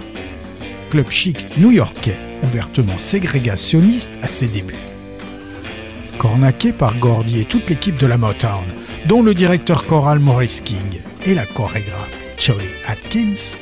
club 0.92 1.10
chic 1.10 1.58
new-yorkais 1.58 2.18
ouvertement 2.44 2.98
ségrégationniste 2.98 4.12
à 4.22 4.28
ses 4.28 4.48
débuts. 4.48 4.76
Cornaqué 6.20 6.72
par 6.72 6.96
Gordy 6.98 7.42
et 7.42 7.46
toute 7.46 7.70
l'équipe 7.70 7.98
de 7.98 8.06
la 8.06 8.18
Motown, 8.18 8.64
dont 9.08 9.24
le 9.24 9.34
directeur 9.34 9.86
choral 9.86 10.20
Maurice 10.20 10.62
King 10.62 11.02
et 11.26 11.34
la 11.34 11.46
chorégraphe 11.46 12.24
Cholie 12.38 12.66
Atkins, 12.88 13.58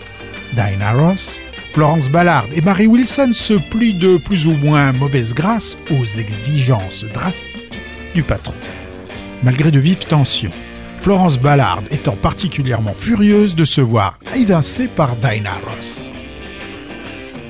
Dinah 0.53 0.93
Ross, 0.93 1.39
Florence 1.71 2.09
Ballard 2.09 2.47
et 2.53 2.61
Barry 2.61 2.87
Wilson 2.87 3.31
se 3.33 3.53
plient 3.53 3.93
de 3.93 4.17
plus 4.17 4.47
ou 4.47 4.51
moins 4.51 4.91
mauvaise 4.91 5.33
grâce 5.33 5.77
aux 5.89 6.19
exigences 6.19 7.05
drastiques 7.05 7.79
du 8.13 8.23
patron. 8.23 8.53
Malgré 9.43 9.71
de 9.71 9.79
vives 9.79 10.05
tensions, 10.05 10.51
Florence 10.99 11.39
Ballard 11.39 11.81
étant 11.89 12.15
particulièrement 12.15 12.93
furieuse 12.93 13.55
de 13.55 13.65
se 13.65 13.81
voir 13.81 14.19
évincée 14.35 14.87
par 14.87 15.15
Dinah 15.15 15.59
Ross. 15.65 16.09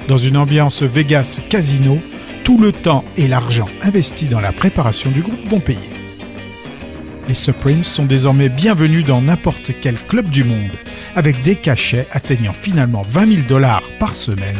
Dans 0.07 0.17
une 0.17 0.37
ambiance 0.37 0.83
Vegas 0.83 1.39
casino, 1.49 1.99
tout 2.45 2.57
le 2.57 2.71
temps 2.71 3.03
et 3.17 3.27
l'argent 3.27 3.67
investis 3.83 4.29
dans 4.29 4.39
la 4.39 4.53
préparation 4.53 5.11
du 5.11 5.21
groupe 5.21 5.45
vont 5.47 5.59
payer. 5.59 5.79
Les 7.27 7.35
Supremes 7.35 7.83
sont 7.83 8.05
désormais 8.05 8.49
bienvenus 8.49 9.05
dans 9.05 9.21
n'importe 9.21 9.71
quel 9.81 9.95
club 9.95 10.29
du 10.29 10.45
monde, 10.45 10.71
avec 11.15 11.43
des 11.43 11.55
cachets 11.55 12.07
atteignant 12.13 12.53
finalement 12.53 13.03
20 13.03 13.35
000 13.35 13.47
dollars 13.47 13.83
par 13.99 14.15
semaine 14.15 14.57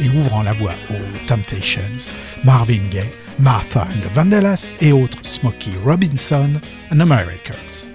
et 0.00 0.08
ouvrant 0.10 0.42
la 0.42 0.52
voie 0.52 0.74
aux 0.90 1.26
Temptations, 1.26 1.80
Marvin 2.44 2.82
Gaye, 2.90 3.04
Martha 3.40 3.86
and 3.92 4.02
the 4.02 4.08
Vandellas 4.08 4.72
et 4.80 4.92
autres 4.92 5.22
Smokey 5.22 5.70
Robinson 5.84 6.60
and 6.90 7.00
Americans. 7.00 7.88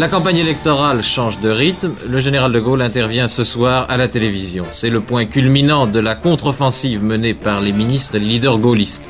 La 0.00 0.08
campagne 0.08 0.38
électorale 0.38 1.02
change 1.02 1.40
de 1.40 1.50
rythme. 1.50 1.92
Le 2.08 2.20
général 2.20 2.52
de 2.52 2.58
Gaulle 2.58 2.80
intervient 2.80 3.28
ce 3.28 3.44
soir 3.44 3.84
à 3.90 3.98
la 3.98 4.08
télévision. 4.08 4.64
C'est 4.70 4.88
le 4.88 5.02
point 5.02 5.26
culminant 5.26 5.86
de 5.86 5.98
la 5.98 6.14
contre-offensive 6.14 7.02
menée 7.02 7.34
par 7.34 7.60
les 7.60 7.72
ministres 7.72 8.14
et 8.14 8.18
les 8.18 8.24
leaders 8.24 8.56
gaullistes. 8.56 9.04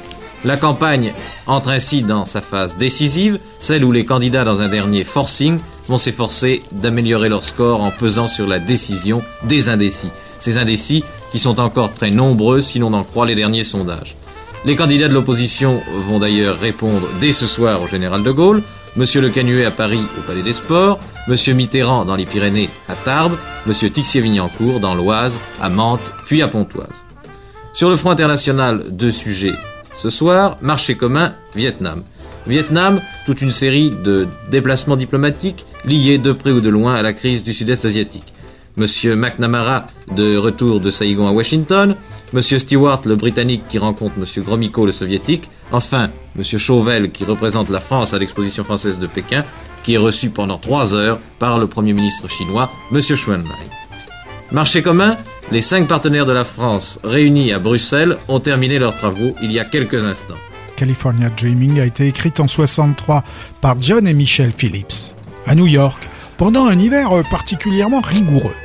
La 0.45 0.57
campagne 0.57 1.13
entre 1.47 1.69
ainsi 1.69 2.03
dans 2.03 2.25
sa 2.25 2.41
phase 2.41 2.77
décisive, 2.77 3.39
celle 3.61 3.85
où 3.85 3.93
les 3.93 4.05
candidats 4.05 4.43
dans 4.43 4.63
un 4.63 4.69
dernier 4.69 5.05
forcing 5.05 5.61
vont 5.87 5.97
s'efforcer 5.97 6.65
d'améliorer 6.73 7.29
leur 7.29 7.45
score 7.45 7.83
en 7.83 7.93
pesant 7.93 8.27
sur 8.27 8.49
la 8.49 8.59
décision 8.59 9.23
des 9.45 9.69
indécis. 9.69 10.11
Ces 10.41 10.59
indécis 10.59 11.05
qui 11.31 11.39
sont 11.39 11.61
encore 11.61 11.95
très 11.95 12.11
nombreux 12.11 12.61
si 12.61 12.81
l'on 12.81 12.95
en 12.95 13.05
croit 13.05 13.27
les 13.27 13.37
derniers 13.37 13.63
sondages. 13.63 14.17
Les 14.65 14.75
candidats 14.75 15.09
de 15.09 15.15
l'opposition 15.15 15.81
vont 16.09 16.19
d'ailleurs 16.19 16.59
répondre 16.59 17.07
dès 17.21 17.33
ce 17.33 17.47
soir 17.47 17.81
au 17.81 17.87
général 17.87 18.25
de 18.25 18.31
Gaulle, 18.31 18.63
Monsieur 18.97 19.21
Le 19.21 19.31
Canuet 19.31 19.65
à 19.65 19.71
Paris 19.71 20.03
au 20.19 20.23
Palais 20.23 20.43
des 20.43 20.53
Sports, 20.53 20.99
Monsieur 21.29 21.55
Mitterrand 21.55 22.05
dans 22.05 22.17
les 22.17 22.27
Pyrénées 22.27 22.69
à 22.89 22.95
Tarbes, 22.95 23.37
Monsieur 23.67 23.89
Tixier-Vignancourt 23.89 24.81
dans 24.81 24.97
l'Oise, 24.97 25.39
à 25.63 25.69
Mantes, 25.69 26.01
puis 26.27 26.43
à 26.43 26.49
Pontoise. 26.49 27.05
Sur 27.73 27.89
le 27.89 27.95
front 27.95 28.11
international, 28.11 28.85
deux 28.91 29.13
sujets. 29.13 29.55
Ce 29.95 30.11
soir, 30.11 30.59
marché 30.61 30.97
commun, 30.97 31.35
Vietnam. 31.55 32.03
Vietnam, 32.49 33.01
toute 33.27 33.43
une 33.43 33.53
série 33.53 33.91
de 33.91 34.27
déplacements 34.51 34.97
diplomatiques 34.97 35.67
liés 35.85 36.19
de 36.19 36.33
près 36.33 36.51
ou 36.51 36.61
de 36.61 36.69
loin 36.69 36.95
à 36.95 37.03
la 37.03 37.13
crise 37.13 37.45
du 37.45 37.55
sud-est 37.55 37.85
asiatique. 37.85 38.33
Monsieur 38.77 39.17
McNamara 39.17 39.87
de 40.15 40.37
retour 40.37 40.81
de 40.81 40.91
Saïgon 40.91 41.27
à 41.27 41.33
Washington, 41.33 41.97
Monsieur 42.33 42.59
Stewart 42.59 43.01
le 43.05 43.17
britannique 43.17 43.65
qui 43.69 43.79
rencontre 43.79 44.19
Monsieur 44.19 44.43
Gromyko 44.43 44.87
le 44.87 44.93
soviétique, 44.93 45.51
enfin 45.73 46.11
Monsieur 46.37 46.59
Chauvel 46.59 47.11
qui 47.11 47.25
représente 47.25 47.69
la 47.69 47.81
France 47.81 48.15
à 48.15 48.19
l'exposition 48.19 48.63
française 48.63 48.99
de 48.99 49.07
Pékin, 49.07 49.45
qui 49.83 49.95
est 49.95 49.99
reçu 49.99 50.31
pendant 50.31 50.59
trois 50.59 50.95
heures 50.95 51.19
par 51.39 51.59
le 51.59 51.67
Premier 51.67 51.93
ministre 51.93 52.29
chinois, 52.29 52.71
Monsieur 52.91 53.17
Schwenlein. 53.17 53.49
Marché 54.53 54.83
commun, 54.83 55.17
les 55.51 55.63
cinq 55.63 55.89
partenaires 55.89 56.27
de 56.27 56.33
la 56.33 56.45
France 56.45 57.01
réunis 57.03 57.53
à 57.53 57.59
Bruxelles 57.59 58.19
ont 58.29 58.41
terminé 58.41 58.79
leurs 58.79 58.95
travaux 58.95 59.35
il 59.43 59.51
y 59.53 59.59
a 59.59 59.65
quelques 59.65 60.05
instants. 60.05 60.39
California 60.77 61.29
Dreaming 61.37 61.81
a 61.81 61.85
été 61.85 62.07
écrite 62.07 62.41
en 62.41 62.49
63 62.49 63.23
par 63.61 63.81
John 63.83 64.07
et 64.07 64.15
Michelle 64.15 64.53
Phillips, 64.57 65.15
à 65.47 65.55
New 65.55 65.67
York, 65.67 66.09
pendant 66.41 66.69
un 66.69 66.79
hiver 66.79 67.11
particulièrement 67.29 68.01
rigoureux. 68.01 68.57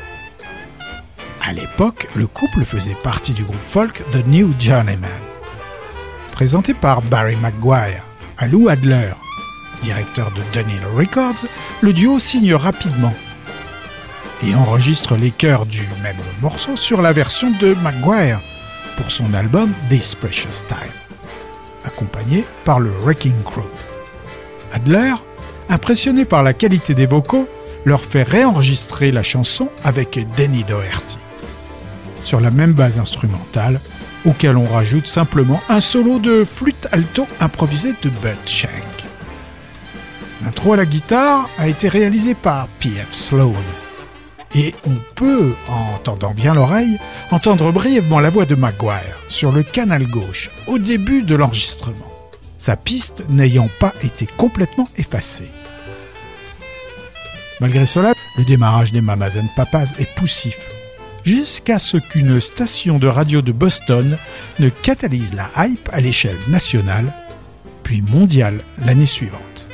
À 1.45 1.51
l'époque, 1.51 2.07
le 2.15 2.25
couple 2.25 2.63
faisait 2.63 2.95
partie 3.03 3.33
du 3.33 3.43
groupe 3.43 3.67
folk 3.67 4.01
The 4.13 4.25
New 4.25 4.53
Journeyman. 4.57 5.09
Présenté 6.31 6.73
par 6.73 7.01
Barry 7.01 7.35
McGuire 7.35 8.01
à 8.37 8.47
Lou 8.47 8.69
Adler, 8.69 9.11
directeur 9.83 10.31
de 10.31 10.41
Dunhill 10.53 10.79
Records, 10.95 11.49
le 11.81 11.91
duo 11.91 12.17
signe 12.17 12.53
rapidement 12.53 13.13
et 14.41 14.55
enregistre 14.55 15.17
les 15.17 15.31
chœurs 15.31 15.65
du 15.65 15.81
même 16.01 16.15
morceau 16.41 16.77
sur 16.77 17.01
la 17.01 17.11
version 17.11 17.51
de 17.59 17.75
McGuire 17.83 18.39
pour 18.95 19.11
son 19.11 19.33
album 19.33 19.69
This 19.89 20.15
Precious 20.15 20.63
Time, 20.69 20.77
accompagné 21.83 22.45
par 22.63 22.79
le 22.79 22.91
Wrecking 23.01 23.43
Crew. 23.43 23.67
Adler, 24.71 25.15
impressionné 25.67 26.23
par 26.23 26.41
la 26.41 26.53
qualité 26.53 26.93
des 26.93 27.05
vocaux, 27.05 27.49
leur 27.85 28.03
fait 28.03 28.23
réenregistrer 28.23 29.11
la 29.11 29.23
chanson 29.23 29.69
avec 29.83 30.19
Denny 30.35 30.63
Doherty, 30.63 31.17
sur 32.23 32.41
la 32.41 32.51
même 32.51 32.73
base 32.73 32.99
instrumentale, 32.99 33.79
auquel 34.25 34.57
on 34.57 34.67
rajoute 34.67 35.05
simplement 35.05 35.61
un 35.69 35.79
solo 35.79 36.19
de 36.19 36.43
flûte 36.43 36.87
alto 36.91 37.27
improvisé 37.39 37.93
de 38.01 38.09
Bud 38.09 38.37
Shank. 38.45 38.71
L'intro 40.43 40.73
à 40.73 40.77
la 40.77 40.85
guitare 40.85 41.47
a 41.57 41.67
été 41.67 41.87
réalisé 41.87 42.33
par 42.33 42.67
P.F. 42.79 43.13
Sloan, 43.13 43.53
et 44.55 44.73
on 44.87 44.95
peut, 45.15 45.53
en 45.67 45.97
tendant 45.99 46.31
bien 46.31 46.53
l'oreille, 46.53 46.97
entendre 47.31 47.71
brièvement 47.71 48.19
la 48.19 48.29
voix 48.29 48.45
de 48.45 48.55
Maguire 48.55 49.19
sur 49.27 49.51
le 49.51 49.63
canal 49.63 50.07
gauche 50.07 50.49
au 50.67 50.79
début 50.79 51.23
de 51.23 51.35
l'enregistrement, 51.35 52.29
sa 52.57 52.75
piste 52.75 53.23
n'ayant 53.29 53.69
pas 53.79 53.93
été 54.01 54.25
complètement 54.25 54.87
effacée. 54.97 55.51
Malgré 57.61 57.85
cela, 57.85 58.13
le 58.37 58.43
démarrage 58.43 58.91
des 58.91 59.01
Mamas 59.01 59.37
Papas 59.55 59.93
est 59.97 60.13
poussif, 60.15 60.57
jusqu'à 61.23 61.79
ce 61.79 61.97
qu'une 61.97 62.39
station 62.41 62.99
de 62.99 63.07
radio 63.07 63.41
de 63.41 63.51
Boston 63.51 64.17
ne 64.59 64.69
catalyse 64.69 65.33
la 65.33 65.49
hype 65.65 65.89
à 65.93 66.01
l'échelle 66.01 66.37
nationale, 66.49 67.13
puis 67.83 68.01
mondiale 68.01 68.59
l'année 68.85 69.05
suivante. 69.05 69.67